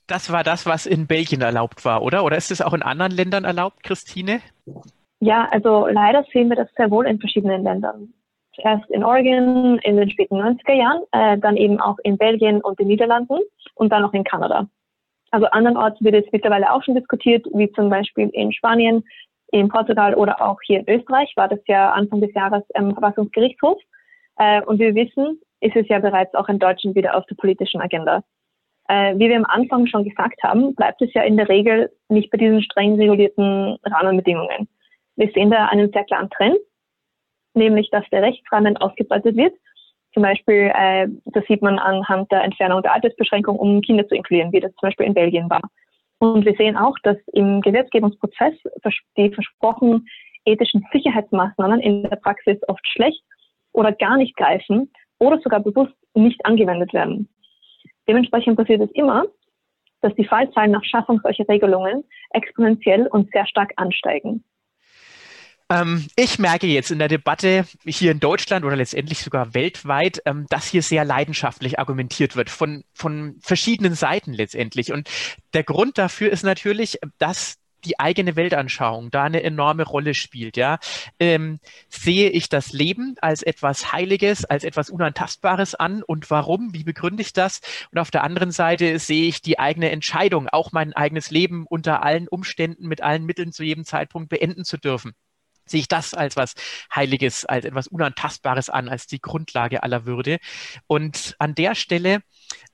Das 0.06 0.30
war 0.30 0.44
das, 0.44 0.66
was 0.66 0.86
in 0.86 1.06
Belgien 1.06 1.40
erlaubt 1.40 1.84
war, 1.84 2.02
oder? 2.02 2.24
Oder 2.24 2.36
ist 2.36 2.50
es 2.50 2.60
auch 2.60 2.74
in 2.74 2.82
anderen 2.82 3.12
Ländern 3.12 3.44
erlaubt, 3.44 3.82
Christine? 3.82 4.40
Ja, 5.24 5.48
also 5.50 5.86
leider 5.86 6.22
sehen 6.34 6.50
wir 6.50 6.56
das 6.56 6.68
sehr 6.76 6.90
wohl 6.90 7.06
in 7.06 7.18
verschiedenen 7.18 7.64
Ländern. 7.64 8.12
Zuerst 8.54 8.88
in 8.90 9.02
Oregon 9.02 9.78
in 9.78 9.96
den 9.96 10.10
späten 10.10 10.36
90er 10.36 10.74
Jahren, 10.74 11.02
äh, 11.12 11.38
dann 11.38 11.56
eben 11.56 11.80
auch 11.80 11.96
in 12.04 12.18
Belgien 12.18 12.60
und 12.60 12.78
den 12.78 12.88
Niederlanden 12.88 13.38
und 13.74 13.90
dann 13.90 14.02
noch 14.02 14.12
in 14.12 14.22
Kanada. 14.22 14.68
Also 15.30 15.46
andernorts 15.46 15.96
wird 16.04 16.14
es 16.14 16.30
mittlerweile 16.30 16.70
auch 16.70 16.82
schon 16.84 16.94
diskutiert, 16.94 17.46
wie 17.54 17.72
zum 17.72 17.88
Beispiel 17.88 18.28
in 18.34 18.52
Spanien, 18.52 19.02
in 19.50 19.68
Portugal 19.70 20.14
oder 20.14 20.42
auch 20.42 20.58
hier 20.66 20.80
in 20.80 20.94
Österreich 20.94 21.32
war 21.36 21.48
das 21.48 21.60
ja 21.68 21.92
Anfang 21.92 22.20
des 22.20 22.34
Jahres 22.34 22.62
im 22.74 22.92
Verfassungsgerichtshof. 22.92 23.80
Äh, 24.36 24.60
und 24.64 24.78
wir 24.78 24.94
wissen, 24.94 25.40
ist 25.60 25.74
es 25.74 25.88
ja 25.88 26.00
bereits 26.00 26.34
auch 26.34 26.50
in 26.50 26.58
Deutschland 26.58 26.96
wieder 26.96 27.16
auf 27.16 27.24
der 27.26 27.36
politischen 27.36 27.80
Agenda. 27.80 28.22
Äh, 28.88 29.14
wie 29.14 29.30
wir 29.30 29.36
am 29.36 29.46
Anfang 29.46 29.86
schon 29.86 30.04
gesagt 30.04 30.42
haben, 30.42 30.74
bleibt 30.74 31.00
es 31.00 31.14
ja 31.14 31.22
in 31.22 31.38
der 31.38 31.48
Regel 31.48 31.90
nicht 32.10 32.30
bei 32.30 32.36
diesen 32.36 32.62
streng 32.62 32.96
regulierten 33.00 33.78
Rahmenbedingungen. 33.84 34.68
Wir 35.16 35.30
sehen 35.34 35.50
da 35.50 35.66
einen 35.66 35.90
sehr 35.92 36.04
klaren 36.04 36.30
Trend, 36.30 36.58
nämlich 37.54 37.90
dass 37.90 38.04
der 38.10 38.22
Rechtsrahmen 38.22 38.76
ausgebreitet 38.76 39.36
wird. 39.36 39.54
Zum 40.12 40.22
Beispiel, 40.22 40.72
äh, 40.74 41.08
das 41.26 41.44
sieht 41.46 41.62
man 41.62 41.78
anhand 41.78 42.30
der 42.30 42.44
Entfernung 42.44 42.82
der 42.82 42.94
Altersbeschränkung, 42.94 43.58
um 43.58 43.80
Kinder 43.80 44.06
zu 44.06 44.14
inkludieren, 44.14 44.52
wie 44.52 44.60
das 44.60 44.72
zum 44.72 44.88
Beispiel 44.88 45.06
in 45.06 45.14
Belgien 45.14 45.50
war. 45.50 45.62
Und 46.18 46.44
wir 46.44 46.54
sehen 46.54 46.76
auch, 46.76 46.96
dass 47.02 47.16
im 47.32 47.60
Gesetzgebungsprozess 47.60 48.54
die 49.16 49.30
versprochenen 49.30 50.06
ethischen 50.44 50.86
Sicherheitsmaßnahmen 50.92 51.80
in 51.80 52.04
der 52.04 52.16
Praxis 52.16 52.58
oft 52.68 52.86
schlecht 52.86 53.22
oder 53.72 53.92
gar 53.92 54.16
nicht 54.16 54.36
greifen 54.36 54.92
oder 55.18 55.40
sogar 55.40 55.60
bewusst 55.60 55.94
nicht 56.14 56.44
angewendet 56.46 56.92
werden. 56.92 57.28
Dementsprechend 58.06 58.56
passiert 58.56 58.82
es 58.82 58.90
immer, 58.92 59.24
dass 60.00 60.14
die 60.14 60.26
Fallzahlen 60.26 60.70
nach 60.70 60.84
Schaffung 60.84 61.20
solcher 61.22 61.48
Regelungen 61.48 62.04
exponentiell 62.30 63.06
und 63.06 63.30
sehr 63.32 63.46
stark 63.46 63.72
ansteigen. 63.76 64.44
Ähm, 65.70 66.06
ich 66.16 66.38
merke 66.38 66.66
jetzt 66.66 66.90
in 66.90 66.98
der 66.98 67.08
Debatte 67.08 67.66
hier 67.86 68.12
in 68.12 68.20
Deutschland 68.20 68.64
oder 68.64 68.76
letztendlich 68.76 69.20
sogar 69.20 69.54
weltweit, 69.54 70.20
ähm, 70.26 70.46
dass 70.50 70.66
hier 70.66 70.82
sehr 70.82 71.04
leidenschaftlich 71.04 71.78
argumentiert 71.78 72.36
wird 72.36 72.50
von, 72.50 72.84
von 72.92 73.36
verschiedenen 73.40 73.94
Seiten 73.94 74.34
letztendlich. 74.34 74.92
Und 74.92 75.08
der 75.54 75.64
Grund 75.64 75.96
dafür 75.96 76.30
ist 76.30 76.42
natürlich, 76.42 76.98
dass 77.18 77.56
die 77.84 78.00
eigene 78.00 78.36
Weltanschauung 78.36 79.10
da 79.10 79.24
eine 79.24 79.42
enorme 79.42 79.84
Rolle 79.84 80.14
spielt. 80.14 80.56
Ja, 80.56 80.78
ähm, 81.18 81.60
sehe 81.88 82.30
ich 82.30 82.48
das 82.48 82.72
Leben 82.72 83.14
als 83.20 83.42
etwas 83.42 83.92
Heiliges, 83.92 84.44
als 84.44 84.64
etwas 84.64 84.90
Unantastbares 84.90 85.74
an 85.74 86.02
und 86.02 86.30
warum? 86.30 86.74
Wie 86.74 86.84
begründe 86.84 87.22
ich 87.22 87.32
das? 87.32 87.60
Und 87.90 87.98
auf 87.98 88.10
der 88.10 88.24
anderen 88.24 88.50
Seite 88.52 88.98
sehe 88.98 89.28
ich 89.28 89.42
die 89.42 89.58
eigene 89.58 89.90
Entscheidung, 89.90 90.48
auch 90.48 90.72
mein 90.72 90.92
eigenes 90.92 91.30
Leben 91.30 91.66
unter 91.66 92.02
allen 92.02 92.28
Umständen 92.28 92.86
mit 92.86 93.02
allen 93.02 93.24
Mitteln 93.24 93.52
zu 93.52 93.64
jedem 93.64 93.84
Zeitpunkt 93.84 94.28
beenden 94.28 94.64
zu 94.64 94.78
dürfen 94.78 95.14
sehe 95.66 95.80
ich 95.80 95.88
das 95.88 96.14
als 96.14 96.36
was 96.36 96.54
Heiliges, 96.94 97.44
als 97.44 97.64
etwas 97.64 97.88
Unantastbares 97.88 98.70
an, 98.70 98.88
als 98.88 99.06
die 99.06 99.20
Grundlage 99.20 99.82
aller 99.82 100.06
Würde. 100.06 100.38
Und 100.86 101.34
an 101.38 101.54
der 101.54 101.74
Stelle, 101.74 102.22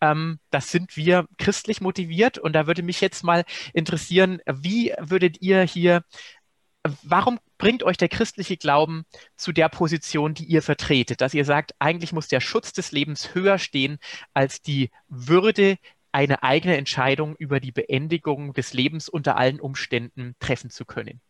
ähm, 0.00 0.38
das 0.50 0.70
sind 0.70 0.96
wir 0.96 1.26
christlich 1.38 1.80
motiviert. 1.80 2.38
Und 2.38 2.52
da 2.54 2.66
würde 2.66 2.82
mich 2.82 3.00
jetzt 3.00 3.24
mal 3.24 3.44
interessieren, 3.72 4.40
wie 4.46 4.92
würdet 4.98 5.40
ihr 5.40 5.62
hier, 5.62 6.02
warum 7.02 7.38
bringt 7.58 7.82
euch 7.82 7.96
der 7.96 8.08
christliche 8.08 8.56
Glauben 8.56 9.04
zu 9.36 9.52
der 9.52 9.68
Position, 9.68 10.34
die 10.34 10.44
ihr 10.44 10.62
vertretet, 10.62 11.20
dass 11.20 11.34
ihr 11.34 11.44
sagt, 11.44 11.74
eigentlich 11.78 12.12
muss 12.12 12.28
der 12.28 12.40
Schutz 12.40 12.72
des 12.72 12.90
Lebens 12.90 13.34
höher 13.34 13.58
stehen 13.58 13.98
als 14.32 14.62
die 14.62 14.90
Würde, 15.08 15.76
eine 16.12 16.42
eigene 16.42 16.76
Entscheidung 16.76 17.36
über 17.36 17.60
die 17.60 17.70
Beendigung 17.70 18.52
des 18.52 18.72
Lebens 18.72 19.08
unter 19.08 19.36
allen 19.36 19.60
Umständen 19.60 20.34
treffen 20.40 20.70
zu 20.70 20.84
können? 20.84 21.20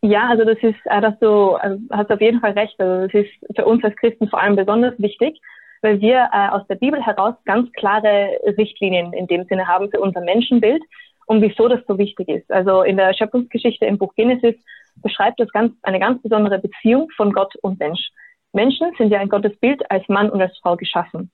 Ja, 0.00 0.28
also 0.28 0.44
das 0.44 0.58
ist, 0.62 0.78
äh, 0.84 1.00
dass 1.00 1.18
du 1.18 1.52
also 1.54 1.78
hast 1.90 2.10
auf 2.10 2.20
jeden 2.20 2.40
Fall 2.40 2.52
recht. 2.52 2.80
Also 2.80 3.06
das 3.06 3.14
ist 3.14 3.56
für 3.56 3.66
uns 3.66 3.82
als 3.82 3.96
Christen 3.96 4.28
vor 4.28 4.40
allem 4.40 4.56
besonders 4.56 4.98
wichtig, 4.98 5.40
weil 5.82 6.00
wir 6.00 6.28
äh, 6.32 6.48
aus 6.50 6.66
der 6.68 6.76
Bibel 6.76 7.04
heraus 7.04 7.34
ganz 7.44 7.72
klare 7.72 8.38
Richtlinien 8.56 9.12
in 9.12 9.26
dem 9.26 9.44
Sinne 9.44 9.66
haben 9.66 9.90
für 9.90 10.00
unser 10.00 10.20
Menschenbild 10.20 10.82
und 11.26 11.42
wieso 11.42 11.68
das 11.68 11.80
so 11.86 11.98
wichtig 11.98 12.28
ist. 12.28 12.50
Also 12.50 12.82
in 12.82 12.96
der 12.96 13.12
Schöpfungsgeschichte 13.12 13.86
im 13.86 13.98
Buch 13.98 14.14
Genesis 14.14 14.54
beschreibt 15.02 15.40
das 15.40 15.50
ganz, 15.50 15.74
eine 15.82 16.00
ganz 16.00 16.22
besondere 16.22 16.58
Beziehung 16.58 17.08
von 17.16 17.32
Gott 17.32 17.54
und 17.62 17.78
Mensch. 17.78 18.10
Menschen 18.52 18.92
sind 18.96 19.10
ja 19.10 19.20
in 19.20 19.28
Gottes 19.28 19.56
Bild 19.58 19.88
als 19.90 20.08
Mann 20.08 20.30
und 20.30 20.40
als 20.40 20.56
Frau 20.58 20.76
geschaffen. 20.76 21.30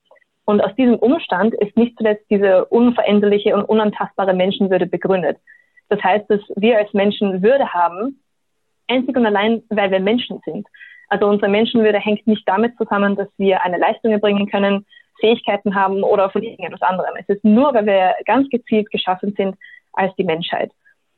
Und 0.46 0.61
aus 0.61 0.74
diesem 0.74 0.96
Umstand 0.96 1.55
ist 1.55 1.77
nicht 1.77 1.96
zuletzt 1.96 2.27
diese 2.29 2.66
unveränderliche 2.66 3.55
und 3.55 3.64
unantastbare 3.64 4.35
Menschenwürde 4.35 4.87
begründet. 4.87 5.38
Das 5.88 6.03
heißt, 6.03 6.29
dass 6.29 6.40
wir 6.57 6.79
als 6.79 6.92
Menschen 6.92 7.42
Würde 7.42 7.72
haben, 7.72 8.20
einzig 8.88 9.16
und 9.16 9.27
allein, 9.27 9.62
weil 9.68 9.90
wir 9.90 10.01
Menschen 10.01 10.40
sind. 10.44 10.66
Also 11.09 11.27
unsere 11.27 11.51
Menschenwürde 11.51 11.99
hängt 11.99 12.27
nicht 12.27 12.49
damit 12.49 12.77
zusammen, 12.77 13.16
dass 13.16 13.29
wir 13.37 13.62
eine 13.62 13.79
Leistung 13.79 14.12
erbringen 14.12 14.51
können, 14.51 14.87
Fähigkeiten 15.20 15.75
haben 15.75 16.03
oder 16.03 16.31
von 16.31 16.42
irgendetwas 16.42 16.83
anderem. 16.83 17.14
Es 17.16 17.29
ist 17.29 17.44
nur, 17.44 17.73
weil 17.75 17.87
wir 17.87 18.14
ganz 18.25 18.49
gezielt 18.49 18.90
geschaffen 18.90 19.35
sind 19.37 19.57
als 19.92 20.14
die 20.16 20.25
Menschheit. 20.25 20.73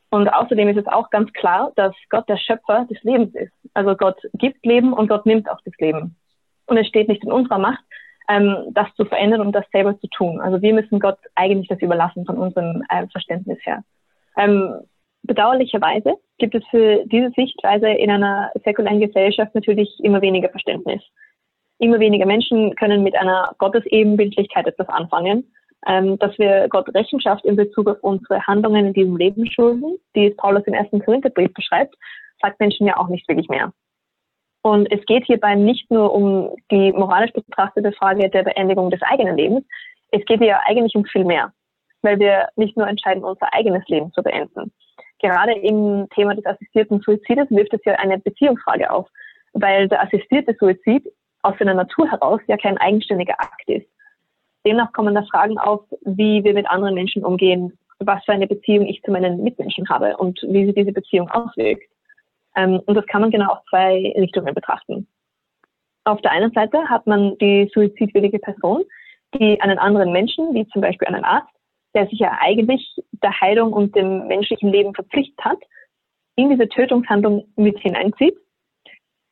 Und 0.09 0.29
außerdem 0.29 0.69
ist 0.69 0.77
es 0.77 0.87
auch 0.87 1.09
ganz 1.09 1.31
klar, 1.33 1.71
dass 1.75 1.93
Gott 2.09 2.29
der 2.29 2.37
Schöpfer 2.37 2.85
des 2.89 3.01
Lebens 3.03 3.35
ist. 3.35 3.51
Also 3.73 3.95
Gott 3.95 4.17
gibt 4.33 4.65
Leben 4.65 4.93
und 4.93 5.07
Gott 5.07 5.25
nimmt 5.25 5.49
auch 5.49 5.59
das 5.65 5.73
Leben. 5.79 6.15
Und 6.67 6.77
es 6.77 6.87
steht 6.87 7.09
nicht 7.09 7.23
in 7.23 7.31
unserer 7.31 7.59
Macht, 7.59 7.83
ähm, 8.29 8.55
das 8.71 8.87
zu 8.95 9.05
verändern 9.05 9.41
und 9.41 9.51
das 9.53 9.65
selber 9.71 9.99
zu 9.99 10.07
tun. 10.07 10.39
Also 10.39 10.61
wir 10.61 10.73
müssen 10.73 10.99
Gott 10.99 11.19
eigentlich 11.35 11.67
das 11.67 11.81
überlassen 11.81 12.25
von 12.25 12.37
unserem 12.37 12.83
äh, 12.89 13.07
Verständnis 13.07 13.57
her. 13.63 13.83
Bedauerlicherweise 15.27 16.15
gibt 16.37 16.55
es 16.55 16.63
für 16.71 17.03
diese 17.05 17.29
Sichtweise 17.31 17.89
in 17.89 18.09
einer 18.09 18.49
säkularen 18.63 19.01
Gesellschaft 19.01 19.53
natürlich 19.53 19.89
immer 19.99 20.21
weniger 20.21 20.49
Verständnis. 20.49 21.01
Immer 21.79 21.99
weniger 21.99 22.25
Menschen 22.25 22.75
können 22.75 23.03
mit 23.03 23.15
einer 23.15 23.53
Gottesebenbildlichkeit 23.59 24.65
etwas 24.65 24.87
anfangen, 24.89 25.51
ähm, 25.85 26.17
dass 26.19 26.37
wir 26.39 26.67
Gott 26.69 26.87
Rechenschaft 26.95 27.45
in 27.45 27.55
Bezug 27.55 27.89
auf 27.89 27.97
unsere 28.01 28.41
Handlungen 28.47 28.87
in 28.87 28.93
diesem 28.93 29.17
Leben 29.17 29.45
schulden, 29.51 29.97
die 30.15 30.27
es 30.27 30.37
Paulus 30.37 30.63
im 30.65 30.73
ersten 30.73 31.03
Korintherbrief 31.03 31.53
beschreibt, 31.53 31.93
sagt 32.41 32.59
Menschen 32.59 32.87
ja 32.87 32.97
auch 32.97 33.09
nicht 33.09 33.27
wirklich 33.27 33.49
mehr. 33.49 33.71
Und 34.63 34.91
es 34.91 35.05
geht 35.05 35.25
hierbei 35.25 35.55
nicht 35.55 35.89
nur 35.91 36.13
um 36.13 36.55
die 36.71 36.91
moralisch 36.93 37.31
betrachtete 37.31 37.91
Frage 37.91 38.29
der 38.29 38.43
Beendigung 38.43 38.89
des 38.89 39.01
eigenen 39.01 39.37
Lebens, 39.37 39.65
es 40.11 40.23
geht 40.25 40.41
ja 40.41 40.61
eigentlich 40.65 40.95
um 40.95 41.05
viel 41.05 41.25
mehr, 41.25 41.51
weil 42.01 42.17
wir 42.19 42.47
nicht 42.55 42.77
nur 42.77 42.87
entscheiden, 42.87 43.23
unser 43.23 43.53
eigenes 43.53 43.85
Leben 43.87 44.11
zu 44.13 44.23
beenden, 44.23 44.71
gerade 45.19 45.53
im 45.53 46.07
Thema 46.13 46.35
des 46.35 46.45
assistierten 46.45 47.01
Suizides 47.01 47.49
wirft 47.49 47.73
es 47.73 47.83
ja 47.85 47.93
eine 47.93 48.19
Beziehungsfrage 48.19 48.91
auf, 48.91 49.07
weil 49.53 49.87
der 49.87 50.03
assistierte 50.03 50.55
Suizid 50.59 51.05
aus 51.43 51.55
seiner 51.59 51.73
Natur 51.73 52.09
heraus 52.09 52.41
ja 52.47 52.57
kein 52.57 52.77
eigenständiger 52.77 53.39
Akt 53.39 53.67
ist. 53.67 53.87
Demnach 54.65 54.91
kommen 54.91 55.15
da 55.15 55.23
Fragen 55.23 55.57
auf, 55.57 55.81
wie 56.01 56.43
wir 56.43 56.53
mit 56.53 56.69
anderen 56.69 56.95
Menschen 56.95 57.23
umgehen, 57.23 57.77
was 57.99 58.23
für 58.25 58.33
eine 58.33 58.47
Beziehung 58.47 58.85
ich 58.85 59.01
zu 59.01 59.11
meinen 59.11 59.43
Mitmenschen 59.43 59.87
habe 59.89 60.17
und 60.17 60.39
wie 60.43 60.65
sich 60.65 60.75
diese 60.75 60.91
Beziehung 60.91 61.29
auswirkt. 61.31 61.83
Ähm, 62.55 62.81
und 62.85 62.95
das 62.95 63.05
kann 63.07 63.21
man 63.21 63.31
genau 63.31 63.51
auf 63.53 63.59
zwei 63.69 64.13
Richtungen 64.17 64.53
betrachten. 64.53 65.07
Auf 66.03 66.21
der 66.21 66.31
einen 66.31 66.51
Seite 66.51 66.79
hat 66.89 67.07
man 67.07 67.37
die 67.37 67.69
suizidwillige 67.73 68.39
Person, 68.39 68.83
die 69.33 69.59
einen 69.61 69.77
anderen 69.77 70.11
Menschen, 70.11 70.53
wie 70.53 70.67
zum 70.67 70.81
Beispiel 70.81 71.07
einen 71.07 71.23
Arzt, 71.23 71.53
der 71.97 72.07
sich 72.07 72.19
ja 72.19 72.37
eigentlich 72.39 72.95
der 73.23 73.41
Heilung 73.41 73.73
und 73.73 73.95
dem 73.95 74.27
menschlichen 74.27 74.71
Leben 74.71 74.93
verpflichtet 74.93 75.43
hat, 75.43 75.57
in 76.35 76.51
diese 76.51 76.69
Tötungshandlung 76.69 77.47
mit 77.55 77.79
hineinzieht. 77.79 78.37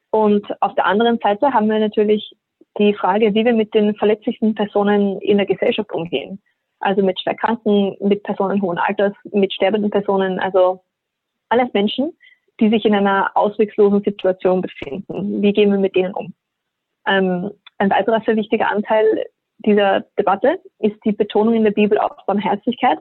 Und 0.09 0.43
auf 0.61 0.73
der 0.73 0.87
anderen 0.87 1.19
Seite 1.19 1.53
haben 1.53 1.69
wir 1.69 1.77
natürlich 1.77 2.35
die 2.79 2.95
Frage, 2.95 3.35
wie 3.35 3.45
wir 3.45 3.53
mit 3.53 3.75
den 3.75 3.95
verletzlichsten 3.95 4.55
Personen 4.55 5.21
in 5.21 5.37
der 5.37 5.45
Gesellschaft 5.45 5.91
umgehen. 5.93 6.41
Also 6.79 7.03
mit 7.03 7.19
Schwerkranken, 7.21 7.97
mit 7.99 8.23
Personen 8.23 8.59
hohen 8.63 8.79
Alters, 8.79 9.13
mit 9.31 9.53
sterbenden 9.53 9.91
Personen, 9.91 10.39
also 10.39 10.81
alles 11.49 11.71
Menschen, 11.73 12.17
die 12.59 12.69
sich 12.69 12.83
in 12.83 12.95
einer 12.95 13.29
ausweglosen 13.35 14.01
Situation 14.01 14.61
befinden. 14.61 15.39
Wie 15.43 15.53
gehen 15.53 15.69
wir 15.69 15.77
mit 15.77 15.95
denen 15.95 16.15
um? 16.15 16.33
Ähm, 17.05 17.51
ein 17.77 17.91
weiterer 17.91 18.23
sehr 18.25 18.35
wichtiger 18.35 18.71
Anteil 18.71 19.05
dieser 19.59 20.01
Debatte 20.17 20.59
ist 20.79 20.97
die 21.05 21.11
Betonung 21.11 21.53
in 21.53 21.63
der 21.63 21.71
Bibel 21.71 21.97
auf 21.97 22.11
Barmherzigkeit 22.25 22.99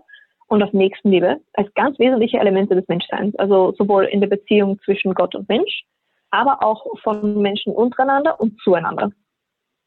und 0.48 0.62
auf 0.62 0.72
Nächstenliebe 0.72 1.40
als 1.54 1.72
ganz 1.74 1.98
wesentliche 1.98 2.38
Elemente 2.38 2.74
des 2.74 2.86
Menschseins, 2.88 3.34
also 3.36 3.72
sowohl 3.72 4.04
in 4.04 4.20
der 4.20 4.28
Beziehung 4.28 4.78
zwischen 4.84 5.14
Gott 5.14 5.34
und 5.34 5.48
Mensch, 5.48 5.84
aber 6.30 6.62
auch 6.62 6.84
von 7.02 7.40
Menschen 7.40 7.72
untereinander 7.72 8.40
und 8.40 8.58
zueinander. 8.60 9.10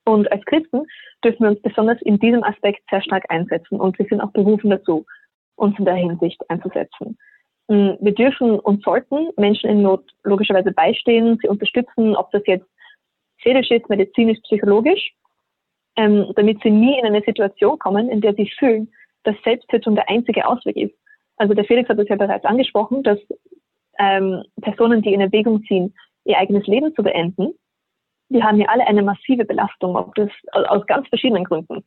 Und 0.06 0.32
als 0.32 0.43
Christen 0.45 0.86
dürfen 1.23 1.43
wir 1.43 1.49
uns 1.49 1.62
besonders 1.62 2.01
in 2.01 2.17
diesem 2.19 2.43
Aspekt 2.43 2.82
sehr 2.89 3.01
stark 3.01 3.25
einsetzen 3.30 3.80
und 3.80 3.97
wir 3.99 4.06
sind 4.06 4.21
auch 4.21 4.32
berufen 4.32 4.69
dazu, 4.69 5.06
uns 5.56 5.77
in 5.80 5.86
der 5.86 5.95
Hinsicht 5.95 6.41
einzusetzen. 6.49 7.17
Hm, 7.69 7.97
wir 7.99 8.13
dürfen 8.13 8.60
und 8.60 8.84
sollten 8.84 9.30
Menschen 9.36 9.69
in 9.69 9.82
Not 9.82 10.03
logischerweise 10.23 10.71
beistehen, 10.71 11.38
sie 11.41 11.49
unterstützen, 11.49 12.15
ob 12.15 12.32
das 12.32 12.43
jetzt 12.45 12.67
seelisch 13.43 13.69
ist, 13.71 13.89
medizinisch, 13.89 14.39
psychologisch 14.43 15.12
ähm, 15.98 16.32
damit 16.36 16.62
sie 16.64 16.70
nie 16.70 16.98
in 17.00 17.06
eine 17.06 17.22
Situation 17.22 17.78
kommen, 17.80 18.10
in 18.10 18.22
der 18.22 18.34
sie 18.36 18.50
fühlen, 18.58 18.92
dass 19.24 19.36
Selbsttötung 19.44 19.96
der 19.96 20.10
einzige 20.10 20.48
Ausweg 20.48 20.78
ist. 20.78 20.96
Also 21.38 21.54
der 21.54 21.66
Felix 21.66 21.90
hat 21.90 22.00
es 22.00 22.08
ja 22.08 22.16
bereits 22.16 22.46
angesprochen, 22.46 23.04
dass 23.04 23.20
ähm, 24.00 24.44
Personen, 24.62 25.02
die 25.02 25.14
in 25.14 25.22
Erwägung 25.22 25.64
ziehen, 25.64 25.94
ihr 26.24 26.38
eigenes 26.38 26.66
Leben 26.68 26.94
zu 26.96 27.04
beenden, 27.04 27.54
die 28.30 28.44
haben 28.44 28.60
ja 28.60 28.68
alle 28.68 28.86
eine 28.86 29.04
massive 29.04 29.46
Belastung, 29.46 29.96
ob 29.96 30.14
das 30.16 30.30
aus 30.52 30.86
ganz 30.86 31.08
verschiedenen 31.08 31.44
Gründen. 31.44 31.84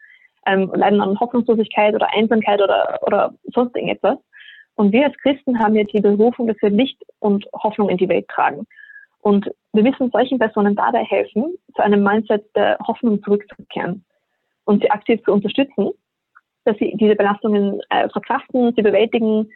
Ähm, 0.46 0.70
leiden 0.75 1.01
an 1.01 1.20
Hoffnungslosigkeit 1.20 1.94
oder 1.94 2.12
Einsamkeit 2.14 2.62
oder, 2.62 2.99
oder 3.03 3.35
sonst 3.53 3.77
irgendetwas. 3.77 4.18
Und 4.75 4.92
wir 4.92 5.05
als 5.05 5.16
Christen 5.18 5.59
haben 5.59 5.75
ja 5.75 5.85
die 5.85 6.01
Berufung, 6.01 6.46
dass 6.46 6.57
wir 6.62 6.70
Licht 6.70 7.03
und 7.18 7.46
Hoffnung 7.53 7.90
in 7.90 7.99
die 7.99 8.09
Welt 8.09 8.27
tragen. 8.29 8.66
Und 9.22 9.50
wir 9.72 9.83
müssen 9.83 10.11
solchen 10.11 10.38
Personen 10.38 10.74
dabei 10.74 11.04
helfen, 11.04 11.54
zu 11.74 11.83
einem 11.83 12.02
Mindset 12.02 12.44
der 12.56 12.78
Hoffnung 12.87 13.22
zurückzukehren 13.22 14.04
und 14.64 14.83
sie 14.83 14.90
aktiv 14.90 15.22
zu 15.24 15.33
unterstützen, 15.33 15.90
dass 16.64 16.76
sie 16.78 16.94
diese 16.96 17.16
Belastungen 17.16 17.80
äh, 17.90 18.09
verkraften, 18.09 18.72
sie 18.74 18.83
bewältigen, 18.83 19.50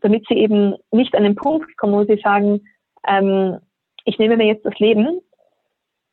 damit 0.00 0.24
sie 0.28 0.34
eben 0.34 0.74
nicht 0.90 1.14
an 1.14 1.24
den 1.24 1.34
Punkt 1.34 1.76
kommen, 1.76 1.94
wo 1.94 2.04
sie 2.04 2.20
sagen, 2.22 2.66
ähm, 3.06 3.58
ich 4.04 4.18
nehme 4.18 4.36
mir 4.36 4.46
jetzt 4.46 4.64
das 4.64 4.78
Leben, 4.78 5.20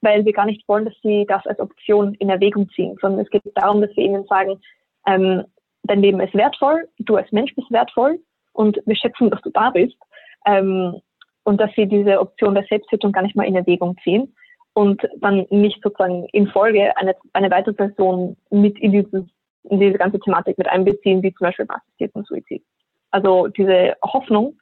weil 0.02 0.26
wir 0.26 0.34
gar 0.34 0.46
nicht 0.46 0.68
wollen, 0.68 0.86
dass 0.86 0.96
sie 1.02 1.26
das 1.28 1.46
als 1.46 1.60
Option 1.60 2.14
in 2.16 2.30
Erwägung 2.30 2.70
ziehen, 2.70 2.98
sondern 3.02 3.22
es 3.22 3.30
geht 3.30 3.42
darum, 3.56 3.82
dass 3.82 3.96
wir 3.96 4.04
ihnen 4.04 4.26
sagen, 4.26 4.60
ähm, 5.08 5.46
dein 5.84 6.02
Leben 6.02 6.20
ist 6.20 6.34
wertvoll, 6.34 6.88
du 7.00 7.16
als 7.16 7.32
Mensch 7.32 7.54
bist 7.56 7.72
wertvoll 7.72 8.20
und 8.54 8.80
wir 8.86 8.96
schätzen, 8.96 9.30
dass 9.30 9.42
du 9.42 9.50
da 9.50 9.72
bist. 9.72 9.98
Ähm, 10.46 11.02
und 11.44 11.60
dass 11.60 11.72
sie 11.76 11.88
diese 11.88 12.20
Option 12.20 12.56
der 12.56 12.66
Selbsttötung 12.70 13.12
gar 13.12 13.24
nicht 13.24 13.36
mal 13.36 13.48
in 13.48 13.56
Erwägung 13.56 13.96
ziehen 14.04 14.34
und 14.74 15.02
dann 15.18 15.46
nicht 15.50 15.82
sozusagen 15.84 16.26
in 16.32 16.48
Folge 16.48 16.96
eine, 16.98 17.16
eine 17.34 17.52
weitere 17.52 17.74
Person 17.74 18.38
mit 18.50 18.80
in, 18.80 18.92
dieses, 18.92 19.26
in 19.64 19.80
diese 19.80 19.98
ganze 19.98 20.20
Thematik 20.20 20.58
mit 20.58 20.70
einbeziehen, 20.70 21.24
wie 21.24 21.34
zum 21.34 21.46
Beispiel 21.46 21.66
beim 21.66 21.78
assistierten 21.78 22.24
Suizid. 22.24 22.64
Also 23.12 23.48
diese 23.48 23.96
Hoffnung 24.04 24.58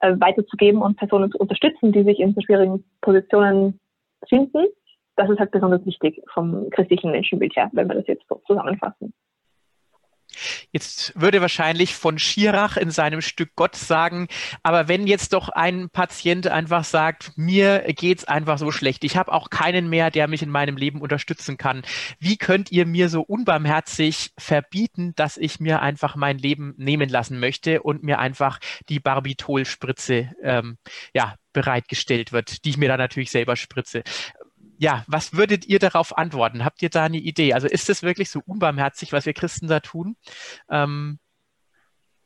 äh, 0.00 0.14
weiterzugeben 0.18 0.82
und 0.82 0.96
Personen 0.96 1.30
zu 1.30 1.38
unterstützen, 1.38 1.92
die 1.92 2.02
sich 2.02 2.18
in 2.18 2.34
so 2.34 2.40
schwierigen 2.40 2.84
Positionen 3.00 3.80
finden, 4.28 4.66
das 5.16 5.30
ist 5.30 5.38
halt 5.38 5.52
besonders 5.52 5.84
wichtig 5.86 6.20
vom 6.32 6.68
christlichen 6.70 7.12
Menschenbild 7.12 7.54
her, 7.56 7.70
wenn 7.72 7.88
wir 7.88 7.96
das 7.96 8.06
jetzt 8.06 8.26
so 8.28 8.42
zusammenfassen. 8.46 9.14
Jetzt 10.72 11.12
würde 11.20 11.40
wahrscheinlich 11.40 11.94
von 11.94 12.18
Schirach 12.18 12.76
in 12.76 12.90
seinem 12.90 13.20
Stück 13.20 13.50
Gott 13.56 13.76
sagen, 13.76 14.28
aber 14.62 14.88
wenn 14.88 15.06
jetzt 15.06 15.32
doch 15.32 15.48
ein 15.48 15.90
Patient 15.90 16.46
einfach 16.46 16.84
sagt, 16.84 17.32
mir 17.36 17.80
geht's 17.88 18.24
einfach 18.24 18.58
so 18.58 18.70
schlecht, 18.70 19.04
ich 19.04 19.16
habe 19.16 19.32
auch 19.32 19.50
keinen 19.50 19.88
mehr, 19.88 20.10
der 20.10 20.28
mich 20.28 20.42
in 20.42 20.50
meinem 20.50 20.76
Leben 20.76 21.00
unterstützen 21.00 21.56
kann, 21.56 21.82
wie 22.18 22.36
könnt 22.36 22.72
ihr 22.72 22.86
mir 22.86 23.08
so 23.08 23.22
unbarmherzig 23.22 24.32
verbieten, 24.38 25.14
dass 25.16 25.36
ich 25.36 25.60
mir 25.60 25.82
einfach 25.82 26.16
mein 26.16 26.38
Leben 26.38 26.74
nehmen 26.76 27.08
lassen 27.08 27.38
möchte 27.38 27.82
und 27.82 28.02
mir 28.02 28.18
einfach 28.18 28.58
die 28.88 29.00
Barbitol-Spritze 29.00 30.32
ähm, 30.42 30.78
ja, 31.14 31.34
bereitgestellt 31.52 32.32
wird, 32.32 32.64
die 32.64 32.70
ich 32.70 32.76
mir 32.76 32.88
dann 32.88 32.98
natürlich 32.98 33.30
selber 33.30 33.56
spritze 33.56 34.02
ja, 34.84 35.02
was 35.06 35.32
würdet 35.32 35.64
ihr 35.66 35.78
darauf 35.78 36.18
antworten? 36.18 36.62
Habt 36.62 36.82
ihr 36.82 36.90
da 36.90 37.04
eine 37.04 37.16
Idee? 37.16 37.54
Also 37.54 37.66
ist 37.66 37.88
es 37.88 38.02
wirklich 38.02 38.28
so 38.28 38.42
unbarmherzig, 38.44 39.14
was 39.14 39.24
wir 39.24 39.32
Christen 39.32 39.66
da 39.66 39.80
tun? 39.80 40.16
Ähm, 40.68 41.18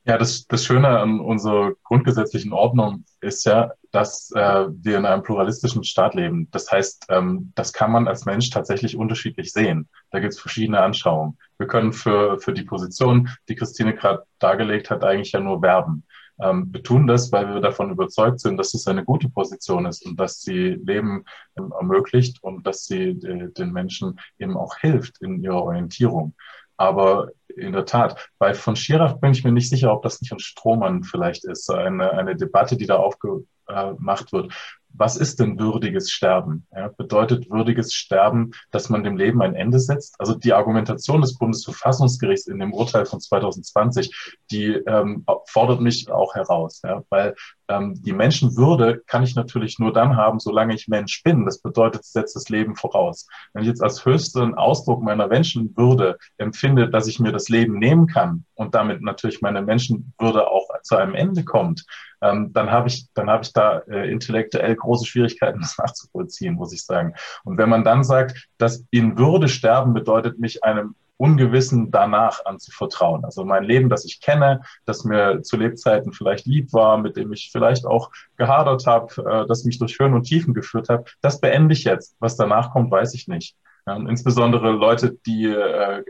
ja, 0.04 0.18
das, 0.18 0.48
das 0.48 0.64
Schöne 0.64 0.88
an 0.88 1.20
unserer 1.20 1.74
grundgesetzlichen 1.84 2.52
Ordnung 2.52 3.04
ist 3.20 3.44
ja, 3.44 3.70
dass 3.92 4.32
äh, 4.34 4.66
wir 4.70 4.98
in 4.98 5.06
einem 5.06 5.22
pluralistischen 5.22 5.84
Staat 5.84 6.16
leben. 6.16 6.48
Das 6.50 6.72
heißt, 6.72 7.06
ähm, 7.10 7.52
das 7.54 7.72
kann 7.72 7.92
man 7.92 8.08
als 8.08 8.24
Mensch 8.24 8.50
tatsächlich 8.50 8.96
unterschiedlich 8.96 9.52
sehen. 9.52 9.88
Da 10.10 10.18
gibt 10.18 10.32
es 10.32 10.40
verschiedene 10.40 10.80
Anschauungen. 10.80 11.38
Wir 11.58 11.68
können 11.68 11.92
für, 11.92 12.40
für 12.40 12.52
die 12.52 12.64
Position, 12.64 13.28
die 13.48 13.54
Christine 13.54 13.94
gerade 13.94 14.24
dargelegt 14.40 14.90
hat, 14.90 15.04
eigentlich 15.04 15.30
ja 15.30 15.38
nur 15.38 15.62
werben. 15.62 16.04
Ähm, 16.40 16.68
wir 16.72 16.82
tun 16.82 17.06
das, 17.06 17.32
weil 17.32 17.52
wir 17.52 17.60
davon 17.60 17.90
überzeugt 17.90 18.40
sind, 18.40 18.56
dass 18.56 18.74
es 18.74 18.86
eine 18.86 19.04
gute 19.04 19.28
Position 19.28 19.86
ist 19.86 20.04
und 20.06 20.18
dass 20.18 20.40
sie 20.40 20.78
Leben 20.82 21.24
ähm, 21.56 21.72
ermöglicht 21.78 22.42
und 22.42 22.66
dass 22.66 22.84
sie 22.84 23.10
äh, 23.10 23.52
den 23.52 23.72
Menschen 23.72 24.20
eben 24.38 24.56
auch 24.56 24.76
hilft 24.76 25.20
in 25.20 25.42
ihrer 25.42 25.62
Orientierung. 25.62 26.34
Aber 26.76 27.32
in 27.48 27.72
der 27.72 27.86
Tat, 27.86 28.30
bei 28.38 28.54
von 28.54 28.76
Schirach 28.76 29.14
bin 29.14 29.32
ich 29.32 29.42
mir 29.42 29.50
nicht 29.50 29.68
sicher, 29.68 29.92
ob 29.92 30.02
das 30.02 30.20
nicht 30.20 30.32
ein 30.32 30.38
Strohmann 30.38 31.02
vielleicht 31.02 31.44
ist, 31.44 31.70
eine, 31.70 32.12
eine 32.12 32.36
Debatte, 32.36 32.76
die 32.76 32.86
da 32.86 32.96
aufgemacht 32.96 34.32
wird 34.32 34.52
was 34.98 35.16
ist 35.16 35.40
denn 35.40 35.58
würdiges 35.58 36.10
Sterben? 36.10 36.66
Ja, 36.74 36.88
bedeutet 36.88 37.50
würdiges 37.50 37.94
Sterben, 37.94 38.52
dass 38.70 38.88
man 38.88 39.04
dem 39.04 39.16
Leben 39.16 39.40
ein 39.42 39.54
Ende 39.54 39.78
setzt? 39.78 40.16
Also 40.18 40.34
die 40.34 40.52
Argumentation 40.52 41.20
des 41.20 41.38
Bundesverfassungsgerichts 41.38 42.46
in 42.46 42.58
dem 42.58 42.74
Urteil 42.74 43.06
von 43.06 43.20
2020, 43.20 44.38
die 44.50 44.72
ähm, 44.72 45.24
fordert 45.46 45.80
mich 45.80 46.10
auch 46.10 46.34
heraus, 46.34 46.80
ja, 46.84 47.02
weil 47.10 47.34
ähm, 47.68 47.94
die 48.02 48.12
Menschenwürde 48.12 49.02
kann 49.06 49.22
ich 49.22 49.34
natürlich 49.34 49.78
nur 49.78 49.92
dann 49.92 50.16
haben, 50.16 50.40
solange 50.40 50.74
ich 50.74 50.88
Mensch 50.88 51.22
bin. 51.22 51.44
Das 51.44 51.60
bedeutet, 51.60 52.04
setzt 52.04 52.34
das 52.34 52.48
Leben 52.48 52.74
voraus. 52.76 53.26
Wenn 53.52 53.62
ich 53.62 53.68
jetzt 53.68 53.82
als 53.82 54.04
höchsten 54.04 54.54
Ausdruck 54.54 55.02
meiner 55.02 55.28
Menschenwürde 55.28 56.18
empfinde, 56.38 56.88
dass 56.88 57.06
ich 57.06 57.20
mir 57.20 57.32
das 57.32 57.48
Leben 57.48 57.78
nehmen 57.78 58.06
kann 58.06 58.44
und 58.54 58.74
damit 58.74 59.02
natürlich 59.02 59.42
meine 59.42 59.62
Menschenwürde 59.62 60.48
auch 60.50 60.67
zu 60.82 60.96
einem 60.96 61.14
Ende 61.14 61.44
kommt, 61.44 61.84
ähm, 62.20 62.52
dann 62.52 62.70
habe 62.70 62.88
ich, 62.88 63.06
dann 63.14 63.30
habe 63.30 63.44
ich 63.44 63.52
da 63.52 63.78
äh, 63.88 64.10
intellektuell 64.10 64.74
große 64.74 65.06
Schwierigkeiten, 65.06 65.60
das 65.62 65.78
nachzuvollziehen, 65.78 66.54
muss 66.54 66.72
ich 66.72 66.84
sagen. 66.84 67.14
Und 67.44 67.58
wenn 67.58 67.68
man 67.68 67.84
dann 67.84 68.04
sagt, 68.04 68.48
dass 68.58 68.84
in 68.90 69.18
Würde 69.18 69.48
sterben 69.48 69.94
bedeutet 69.94 70.38
mich 70.38 70.64
einem 70.64 70.94
Ungewissen 71.18 71.90
danach 71.90 72.44
anzuvertrauen. 72.44 73.24
Also 73.24 73.44
mein 73.44 73.64
Leben, 73.64 73.88
das 73.88 74.04
ich 74.04 74.20
kenne, 74.20 74.62
das 74.86 75.04
mir 75.04 75.42
zu 75.42 75.56
Lebzeiten 75.56 76.12
vielleicht 76.12 76.46
lieb 76.46 76.72
war, 76.72 76.96
mit 76.96 77.16
dem 77.16 77.32
ich 77.32 77.50
vielleicht 77.50 77.84
auch 77.86 78.10
gehadert 78.36 78.86
habe, 78.86 79.14
äh, 79.28 79.46
das 79.48 79.64
mich 79.64 79.78
durch 79.78 79.98
Höhen 79.98 80.14
und 80.14 80.22
Tiefen 80.22 80.54
geführt 80.54 80.88
hat, 80.88 81.16
das 81.20 81.40
beende 81.40 81.72
ich 81.72 81.82
jetzt. 81.84 82.16
Was 82.20 82.36
danach 82.36 82.70
kommt, 82.70 82.92
weiß 82.92 83.14
ich 83.14 83.26
nicht. 83.26 83.56
Ja, 83.86 83.96
insbesondere 83.96 84.70
Leute, 84.70 85.16
die 85.26 85.46
äh, 85.46 86.04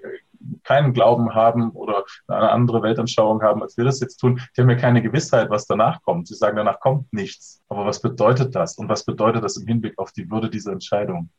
keinen 0.65 0.93
Glauben 0.93 1.35
haben 1.35 1.71
oder 1.71 2.05
eine 2.27 2.51
andere 2.51 2.83
Weltanschauung 2.83 3.43
haben, 3.43 3.63
als 3.63 3.77
wir 3.77 3.85
das 3.85 4.01
jetzt 4.01 4.19
tun, 4.19 4.41
die 4.57 4.61
haben 4.61 4.71
ja 4.71 4.77
keine 4.77 5.03
Gewissheit, 5.03 5.51
was 5.51 5.67
danach 5.67 6.03
kommt. 6.03 6.29
Sie 6.29 6.35
sagen, 6.35 6.57
danach 6.57 6.81
kommt 6.81 7.13
nichts. 7.13 7.61
Aber 7.69 7.87
was 7.87 8.01
bedeutet 8.01 8.55
das? 8.55 8.77
Und 8.77 8.89
was 8.89 9.05
bedeutet 9.05 9.45
das 9.45 9.57
im 9.57 9.67
Hinblick 9.67 9.99
auf 9.99 10.13
die 10.13 10.31
Würde 10.31 10.51
dieser 10.51 10.73
Entscheidung? 10.73 11.31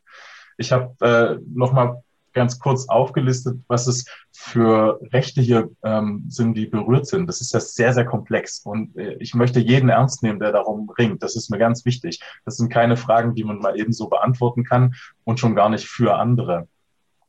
Ich 0.56 0.72
habe 0.72 0.94
äh, 1.00 1.38
nochmal 1.46 2.02
ganz 2.32 2.58
kurz 2.58 2.88
aufgelistet, 2.88 3.58
was 3.68 3.86
es 3.86 4.04
für 4.32 5.00
Rechte 5.12 5.40
hier 5.40 5.70
ähm, 5.82 6.24
sind, 6.28 6.54
die 6.54 6.66
berührt 6.66 7.06
sind. 7.06 7.26
Das 7.26 7.40
ist 7.40 7.52
ja 7.52 7.60
sehr, 7.60 7.92
sehr 7.92 8.04
komplex 8.04 8.60
und 8.64 8.96
äh, 8.96 9.16
ich 9.18 9.34
möchte 9.34 9.60
jeden 9.60 9.88
ernst 9.88 10.22
nehmen, 10.22 10.38
der 10.38 10.52
darum 10.52 10.90
ringt. 10.90 11.22
Das 11.22 11.36
ist 11.36 11.50
mir 11.50 11.58
ganz 11.58 11.84
wichtig. 11.84 12.20
Das 12.44 12.56
sind 12.56 12.72
keine 12.72 12.96
Fragen, 12.96 13.34
die 13.34 13.44
man 13.44 13.58
mal 13.58 13.78
eben 13.78 13.92
so 13.92 14.08
beantworten 14.08 14.64
kann 14.64 14.94
und 15.24 15.40
schon 15.40 15.54
gar 15.54 15.68
nicht 15.68 15.86
für 15.86 16.16
andere. 16.16 16.68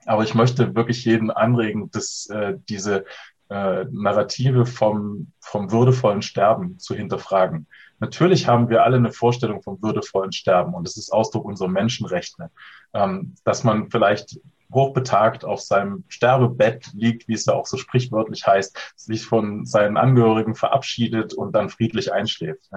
Aber 0.06 0.24
ich 0.24 0.34
möchte 0.34 0.76
wirklich 0.76 1.06
jeden 1.06 1.32
anregen, 1.32 1.92
dass 1.92 2.28
äh, 2.30 2.56
diese 2.70 3.06
äh, 3.50 3.86
Narrative 3.92 4.66
vom, 4.66 5.34
vom 5.40 5.72
würdevollen 5.72 6.22
Sterben 6.22 6.80
zu 6.80 6.96
hinterfragen. 6.96 7.68
Natürlich 8.00 8.48
haben 8.48 8.70
wir 8.70 8.84
alle 8.84 8.98
eine 8.98 9.12
Vorstellung 9.12 9.62
vom 9.62 9.82
würdevollen 9.82 10.32
Sterben 10.32 10.74
und 10.74 10.88
es 10.88 10.98
ist 10.98 11.12
Ausdruck 11.12 11.46
unserer 11.46 11.68
Menschenrechte, 11.68 12.50
ähm, 12.94 13.36
dass 13.44 13.64
man 13.64 13.92
vielleicht 13.92 14.40
hochbetagt 14.74 15.44
auf 15.44 15.60
seinem 15.60 16.06
Sterbebett 16.08 16.92
liegt, 16.94 17.28
wie 17.28 17.34
es 17.34 17.46
ja 17.46 17.54
auch 17.54 17.66
so 17.66 17.78
sprichwörtlich 17.78 18.48
heißt, 18.48 18.94
sich 18.96 19.26
von 19.26 19.66
seinen 19.66 19.98
Angehörigen 19.98 20.56
verabschiedet 20.56 21.34
und 21.34 21.54
dann 21.54 21.70
friedlich 21.70 22.14
einschläft. 22.14 22.70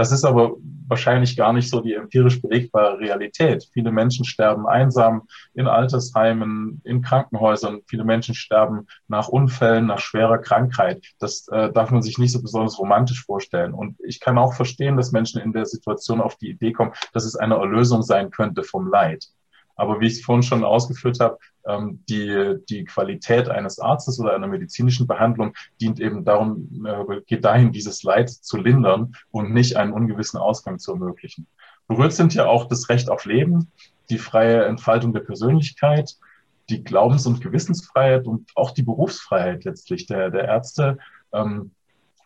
Das 0.00 0.12
ist 0.12 0.24
aber 0.24 0.56
wahrscheinlich 0.88 1.36
gar 1.36 1.52
nicht 1.52 1.68
so 1.68 1.82
die 1.82 1.92
empirisch 1.92 2.40
belegbare 2.40 2.98
Realität. 2.98 3.68
Viele 3.70 3.92
Menschen 3.92 4.24
sterben 4.24 4.66
einsam 4.66 5.28
in 5.52 5.66
Altersheimen, 5.66 6.80
in 6.84 7.02
Krankenhäusern. 7.02 7.82
Viele 7.86 8.04
Menschen 8.04 8.34
sterben 8.34 8.86
nach 9.08 9.28
Unfällen, 9.28 9.84
nach 9.84 9.98
schwerer 9.98 10.38
Krankheit. 10.38 11.04
Das 11.18 11.46
äh, 11.48 11.70
darf 11.70 11.90
man 11.90 12.00
sich 12.00 12.16
nicht 12.16 12.32
so 12.32 12.40
besonders 12.40 12.78
romantisch 12.78 13.22
vorstellen. 13.22 13.74
Und 13.74 13.98
ich 14.02 14.20
kann 14.20 14.38
auch 14.38 14.54
verstehen, 14.54 14.96
dass 14.96 15.12
Menschen 15.12 15.38
in 15.42 15.52
der 15.52 15.66
Situation 15.66 16.22
auf 16.22 16.36
die 16.36 16.48
Idee 16.48 16.72
kommen, 16.72 16.92
dass 17.12 17.26
es 17.26 17.36
eine 17.36 17.56
Erlösung 17.56 18.00
sein 18.00 18.30
könnte 18.30 18.62
vom 18.62 18.88
Leid. 18.88 19.26
Aber 19.80 19.98
wie 19.98 20.06
ich 20.06 20.12
es 20.12 20.24
vorhin 20.24 20.42
schon 20.42 20.62
ausgeführt 20.62 21.20
habe, 21.20 21.38
ähm, 21.66 22.04
die, 22.06 22.56
die 22.68 22.84
Qualität 22.84 23.48
eines 23.48 23.78
Arztes 23.78 24.20
oder 24.20 24.34
einer 24.34 24.46
medizinischen 24.46 25.06
Behandlung 25.06 25.54
dient 25.80 26.00
eben 26.00 26.22
darum, 26.22 26.86
äh, 26.86 27.22
geht 27.26 27.46
dahin, 27.46 27.72
dieses 27.72 28.02
Leid 28.02 28.28
zu 28.28 28.58
lindern 28.58 29.12
und 29.30 29.54
nicht 29.54 29.76
einen 29.76 29.92
ungewissen 29.92 30.38
Ausgang 30.38 30.78
zu 30.78 30.92
ermöglichen. 30.92 31.46
Berührt 31.88 32.12
sind 32.12 32.34
ja 32.34 32.44
auch 32.44 32.68
das 32.68 32.90
Recht 32.90 33.08
auf 33.08 33.24
Leben, 33.24 33.72
die 34.10 34.18
freie 34.18 34.66
Entfaltung 34.66 35.14
der 35.14 35.20
Persönlichkeit, 35.20 36.14
die 36.68 36.84
Glaubens- 36.84 37.26
und 37.26 37.40
Gewissensfreiheit 37.40 38.26
und 38.26 38.50
auch 38.56 38.72
die 38.72 38.82
Berufsfreiheit 38.82 39.64
letztlich 39.64 40.06
der, 40.06 40.28
der 40.28 40.44
Ärzte 40.44 40.98
ähm, 41.32 41.70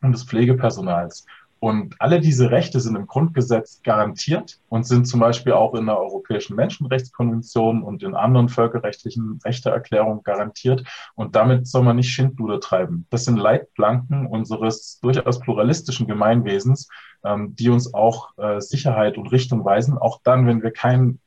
und 0.02 0.10
des 0.10 0.24
Pflegepersonals. 0.24 1.24
Und 1.64 1.94
alle 1.98 2.20
diese 2.20 2.50
Rechte 2.50 2.78
sind 2.78 2.94
im 2.94 3.06
Grundgesetz 3.06 3.80
garantiert 3.82 4.60
und 4.68 4.86
sind 4.86 5.06
zum 5.06 5.20
Beispiel 5.20 5.54
auch 5.54 5.72
in 5.72 5.86
der 5.86 5.98
Europäischen 5.98 6.56
Menschenrechtskonvention 6.56 7.82
und 7.82 8.02
in 8.02 8.14
anderen 8.14 8.50
völkerrechtlichen 8.50 9.40
Rechteerklärungen 9.42 10.22
garantiert. 10.24 10.84
Und 11.14 11.36
damit 11.36 11.66
soll 11.66 11.82
man 11.82 11.96
nicht 11.96 12.10
Schindluder 12.10 12.60
treiben. 12.60 13.06
Das 13.08 13.24
sind 13.24 13.38
Leitplanken 13.38 14.26
unseres 14.26 15.00
durchaus 15.00 15.40
pluralistischen 15.40 16.06
Gemeinwesens, 16.06 16.86
ähm, 17.24 17.56
die 17.56 17.70
uns 17.70 17.94
auch 17.94 18.36
äh, 18.36 18.60
Sicherheit 18.60 19.16
und 19.16 19.32
Richtung 19.32 19.64
weisen, 19.64 19.96
auch 19.96 20.20
dann, 20.22 20.46
wenn 20.46 20.62
wir 20.62 20.70
keinen 20.70 21.18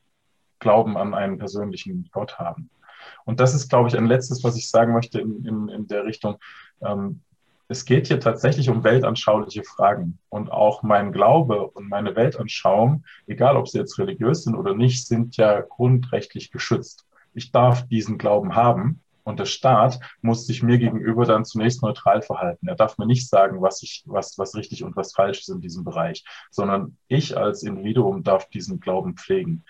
Glauben 0.60 0.96
an 0.96 1.14
einen 1.14 1.38
persönlichen 1.38 2.10
Gott 2.12 2.38
haben. 2.38 2.70
Und 3.24 3.40
das 3.40 3.54
ist, 3.54 3.68
glaube 3.68 3.88
ich, 3.88 3.98
ein 3.98 4.06
letztes, 4.06 4.44
was 4.44 4.56
ich 4.56 4.70
sagen 4.70 4.92
möchte 4.92 5.20
in, 5.20 5.44
in, 5.44 5.68
in 5.68 5.88
der 5.88 6.04
Richtung. 6.04 6.36
Ähm, 6.80 7.22
es 7.68 7.84
geht 7.84 8.06
hier 8.06 8.18
tatsächlich 8.18 8.70
um 8.70 8.82
weltanschauliche 8.82 9.62
Fragen. 9.62 10.18
Und 10.30 10.50
auch 10.50 10.82
mein 10.82 11.12
Glaube 11.12 11.68
und 11.68 11.88
meine 11.88 12.16
Weltanschauung, 12.16 13.04
egal 13.26 13.56
ob 13.56 13.68
sie 13.68 13.78
jetzt 13.78 13.98
religiös 13.98 14.44
sind 14.44 14.54
oder 14.54 14.74
nicht, 14.74 15.06
sind 15.06 15.36
ja 15.36 15.60
grundrechtlich 15.60 16.50
geschützt. 16.50 17.06
Ich 17.34 17.52
darf 17.52 17.86
diesen 17.86 18.16
Glauben 18.16 18.56
haben. 18.56 19.02
Und 19.22 19.38
der 19.38 19.44
Staat 19.44 20.00
muss 20.22 20.46
sich 20.46 20.62
mir 20.62 20.78
gegenüber 20.78 21.26
dann 21.26 21.44
zunächst 21.44 21.82
neutral 21.82 22.22
verhalten. 22.22 22.66
Er 22.66 22.76
darf 22.76 22.96
mir 22.96 23.04
nicht 23.04 23.28
sagen, 23.28 23.60
was 23.60 23.82
ich, 23.82 24.02
was, 24.06 24.38
was 24.38 24.54
richtig 24.54 24.84
und 24.84 24.96
was 24.96 25.12
falsch 25.12 25.40
ist 25.40 25.50
in 25.50 25.60
diesem 25.60 25.84
Bereich, 25.84 26.24
sondern 26.50 26.96
ich 27.08 27.36
als 27.36 27.62
Individuum 27.62 28.22
darf 28.22 28.48
diesen 28.48 28.80
Glauben 28.80 29.16
pflegen. 29.18 29.64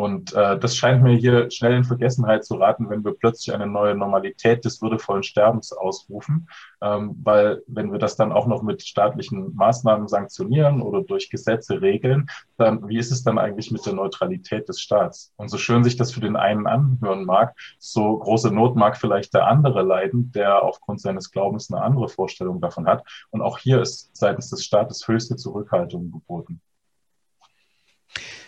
Und 0.00 0.32
äh, 0.32 0.58
das 0.58 0.78
scheint 0.78 1.02
mir 1.02 1.14
hier 1.14 1.50
schnell 1.50 1.74
in 1.74 1.84
Vergessenheit 1.84 2.42
zu 2.42 2.54
raten, 2.54 2.88
wenn 2.88 3.04
wir 3.04 3.12
plötzlich 3.12 3.54
eine 3.54 3.66
neue 3.66 3.94
Normalität 3.94 4.64
des 4.64 4.80
würdevollen 4.80 5.22
Sterbens 5.22 5.74
ausrufen, 5.74 6.48
ähm, 6.80 7.16
weil 7.22 7.62
wenn 7.66 7.92
wir 7.92 7.98
das 7.98 8.16
dann 8.16 8.32
auch 8.32 8.46
noch 8.46 8.62
mit 8.62 8.80
staatlichen 8.80 9.54
Maßnahmen 9.54 10.08
sanktionieren 10.08 10.80
oder 10.80 11.02
durch 11.02 11.28
Gesetze 11.28 11.82
regeln, 11.82 12.30
dann 12.56 12.88
wie 12.88 12.96
ist 12.96 13.10
es 13.10 13.24
dann 13.24 13.36
eigentlich 13.36 13.72
mit 13.72 13.84
der 13.84 13.92
Neutralität 13.92 14.70
des 14.70 14.80
Staats? 14.80 15.34
Und 15.36 15.50
so 15.50 15.58
schön 15.58 15.84
sich 15.84 15.96
das 15.96 16.12
für 16.12 16.20
den 16.20 16.36
einen 16.36 16.66
anhören 16.66 17.26
mag, 17.26 17.54
so 17.78 18.16
große 18.16 18.50
Not 18.50 18.76
mag 18.76 18.96
vielleicht 18.96 19.34
der 19.34 19.48
andere 19.48 19.82
leiden, 19.82 20.32
der 20.32 20.62
aufgrund 20.62 21.02
seines 21.02 21.30
Glaubens 21.30 21.70
eine 21.70 21.82
andere 21.82 22.08
Vorstellung 22.08 22.62
davon 22.62 22.86
hat. 22.86 23.04
Und 23.28 23.42
auch 23.42 23.58
hier 23.58 23.82
ist 23.82 24.16
seitens 24.16 24.48
des 24.48 24.64
Staates 24.64 25.06
höchste 25.06 25.36
Zurückhaltung 25.36 26.10
geboten. 26.10 26.62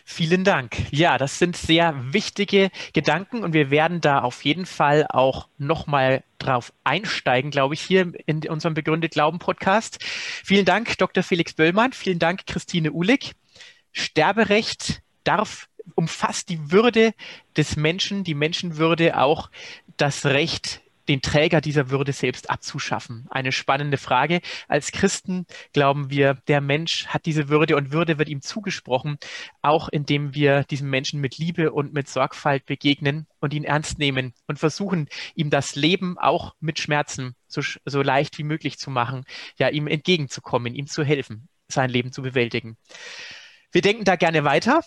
Vielen 0.05 0.45
Dank. 0.45 0.77
Ja, 0.91 1.17
das 1.17 1.39
sind 1.39 1.57
sehr 1.57 1.95
wichtige 2.13 2.71
Gedanken 2.93 3.45
und 3.45 3.53
wir 3.53 3.71
werden 3.71 4.01
da 4.01 4.21
auf 4.21 4.45
jeden 4.45 4.67
Fall 4.67 5.07
auch 5.09 5.49
nochmal 5.59 6.25
drauf 6.39 6.73
einsteigen, 6.85 7.51
glaube 7.51 7.75
ich, 7.75 7.81
hier 7.81 8.13
in 8.27 8.49
unserem 8.49 8.75
Begründet 8.75 9.13
Glauben 9.13 9.39
Podcast. 9.39 9.99
Vielen 10.03 10.65
Dank, 10.65 10.99
Dr. 10.99 11.23
Felix 11.23 11.53
Böllmann. 11.55 11.93
Vielen 11.93 12.19
Dank, 12.19 12.47
Christine 12.47 12.93
Uhlig. 12.93 13.33
Sterberecht 13.93 15.03
darf 15.25 15.69
umfasst 15.95 16.49
die 16.49 16.71
Würde 16.73 17.15
des 17.57 17.77
Menschen, 17.77 18.25
die 18.25 18.35
Menschenwürde, 18.35 19.19
auch 19.19 19.51
das 19.97 20.27
Recht 20.27 20.81
den 21.09 21.23
Träger 21.23 21.61
dieser 21.61 21.91
Würde 21.91 22.13
selbst 22.13 22.51
abzuschaffen? 22.51 23.27
Eine 23.31 23.53
spannende 23.53 23.97
Frage. 23.97 24.41
Als 24.69 24.93
Christen 24.93 25.47
glauben 25.73 26.11
wir, 26.11 26.35
der 26.49 26.61
Mensch 26.61 27.07
hat 27.07 27.27
diese 27.27 27.49
Würde 27.49 27.77
und 27.77 27.93
Würde 27.93 28.19
wird 28.19 28.29
ihm 28.29 28.43
zugesprochen, 28.43 29.19
auch 29.63 29.89
indem 29.89 30.35
wir 30.35 30.65
diesem 30.65 30.91
Menschen 30.91 31.21
mit 31.21 31.39
Liebe 31.39 31.73
und 31.73 31.93
mit 31.93 32.09
Sorgfalt 32.09 32.67
begegnen 32.67 33.27
und 33.41 33.55
ihn 33.55 33.65
ernst 33.65 33.99
nehmen 33.99 34.33
und 34.47 34.59
versuchen, 34.59 35.09
ihm 35.35 35.51
das 35.51 35.75
Leben 35.75 36.19
auch 36.19 36.55
mit 36.61 36.79
Schmerzen 36.79 37.35
so, 37.49 37.61
so 37.85 38.03
leicht 38.03 38.39
wie 38.39 38.45
möglich 38.45 38.79
zu 38.79 38.91
machen, 38.91 39.25
ja, 39.59 39.69
ihm 39.69 39.87
entgegenzukommen, 39.87 40.75
ihm 40.75 40.87
zu 40.87 41.05
helfen, 41.05 41.49
sein 41.69 41.91
Leben 41.91 42.13
zu 42.13 42.23
bewältigen. 42.23 42.77
Wir 43.71 43.83
denken 43.83 44.05
da 44.05 44.17
gerne 44.17 44.45
weiter. 44.45 44.83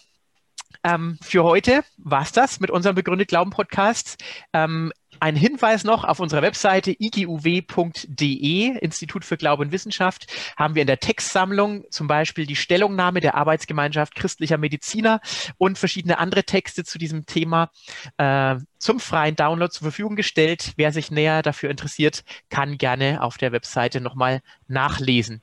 Ähm, 0.84 1.17
für 1.21 1.43
heute 1.43 1.84
war 1.97 2.21
es 2.21 2.32
das 2.32 2.60
mit 2.60 2.69
unserem 2.69 2.95
Begründet 2.95 3.30
Glauben 3.30 3.49
Podcast. 3.51 4.23
Ähm, 4.54 4.91
ein 5.19 5.36
Hinweis 5.36 5.84
noch 5.84 6.04
auf 6.04 6.19
unserer 6.19 6.41
Webseite 6.41 6.95
iguw.de, 6.97 8.78
Institut 8.80 9.25
für 9.25 9.38
Glaube 9.38 9.63
und 9.63 9.71
Wissenschaft, 9.71 10.28
haben 10.58 10.75
wir 10.75 10.82
in 10.82 10.88
der 10.88 10.99
Textsammlung 10.99 11.86
zum 11.89 12.08
Beispiel 12.08 12.45
die 12.45 12.56
Stellungnahme 12.56 13.19
der 13.21 13.36
Arbeitsgemeinschaft 13.36 14.15
christlicher 14.15 14.58
Mediziner 14.58 15.21
und 15.58 15.78
verschiedene 15.78 16.17
andere 16.17 16.43
Texte 16.43 16.84
zu 16.84 16.97
diesem 16.97 17.25
Thema 17.25 17.71
äh, 18.17 18.56
zum 18.78 18.99
freien 18.99 19.36
Download 19.36 19.71
zur 19.71 19.86
Verfügung 19.86 20.15
gestellt. 20.15 20.73
Wer 20.75 20.91
sich 20.91 21.12
näher 21.12 21.41
dafür 21.41 21.69
interessiert, 21.69 22.23
kann 22.49 22.78
gerne 22.78 23.21
auf 23.21 23.38
der 23.38 23.51
Webseite 23.51 24.01
nochmal 24.01 24.41
nachlesen. 24.67 25.41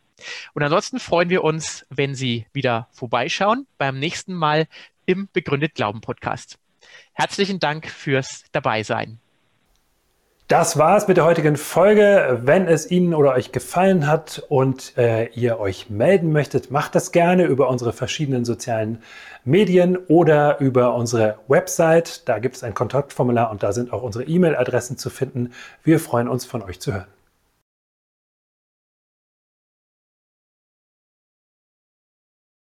Und 0.55 0.63
ansonsten 0.63 1.01
freuen 1.01 1.31
wir 1.31 1.43
uns, 1.43 1.87
wenn 1.91 2.15
Sie 2.15 2.47
wieder 2.53 2.89
vorbeischauen 2.93 3.67
beim 3.79 3.99
nächsten 3.99 4.35
Mal 4.35 4.69
im 5.07 5.29
Begründet 5.33 5.75
Glauben 5.75 6.01
Podcast. 6.01 6.59
Herzlichen 7.13 7.59
Dank 7.59 7.89
fürs 7.89 8.45
Dabeisein. 8.53 9.19
Das 10.53 10.77
war's 10.77 11.09
mit 11.09 11.17
der 11.17 11.25
heutigen 11.25 11.57
Folge. 11.57 12.41
Wenn 12.43 12.69
es 12.69 12.91
Ihnen 12.91 13.15
oder 13.15 13.33
euch 13.33 13.53
gefallen 13.53 14.07
hat 14.07 14.45
und 14.51 14.99
äh, 14.99 15.29
ihr 15.31 15.59
euch 15.59 15.89
melden 15.89 16.31
möchtet, 16.31 16.71
macht 16.71 16.95
das 16.95 17.11
gerne 17.11 17.45
über 17.45 17.71
unsere 17.71 17.95
verschiedenen 17.95 18.45
sozialen 18.45 18.99
Medien 19.47 19.97
oder 19.97 20.61
über 20.61 20.95
unsere 20.95 21.39
Website. 21.49 22.29
Da 22.29 22.39
gibt 22.39 22.57
es 22.57 22.65
ein 22.65 22.75
Kontaktformular 22.75 23.51
und 23.51 23.63
da 23.63 23.73
sind 23.73 23.95
auch 23.95 24.03
unsere 24.03 24.25
E-Mail-Adressen 24.25 24.99
zu 24.99 25.09
finden. 25.09 25.53
Wir 25.85 25.99
freuen 25.99 26.29
uns, 26.29 26.45
von 26.45 26.61
euch 26.61 26.81
zu 26.81 26.93
hören. 26.93 27.22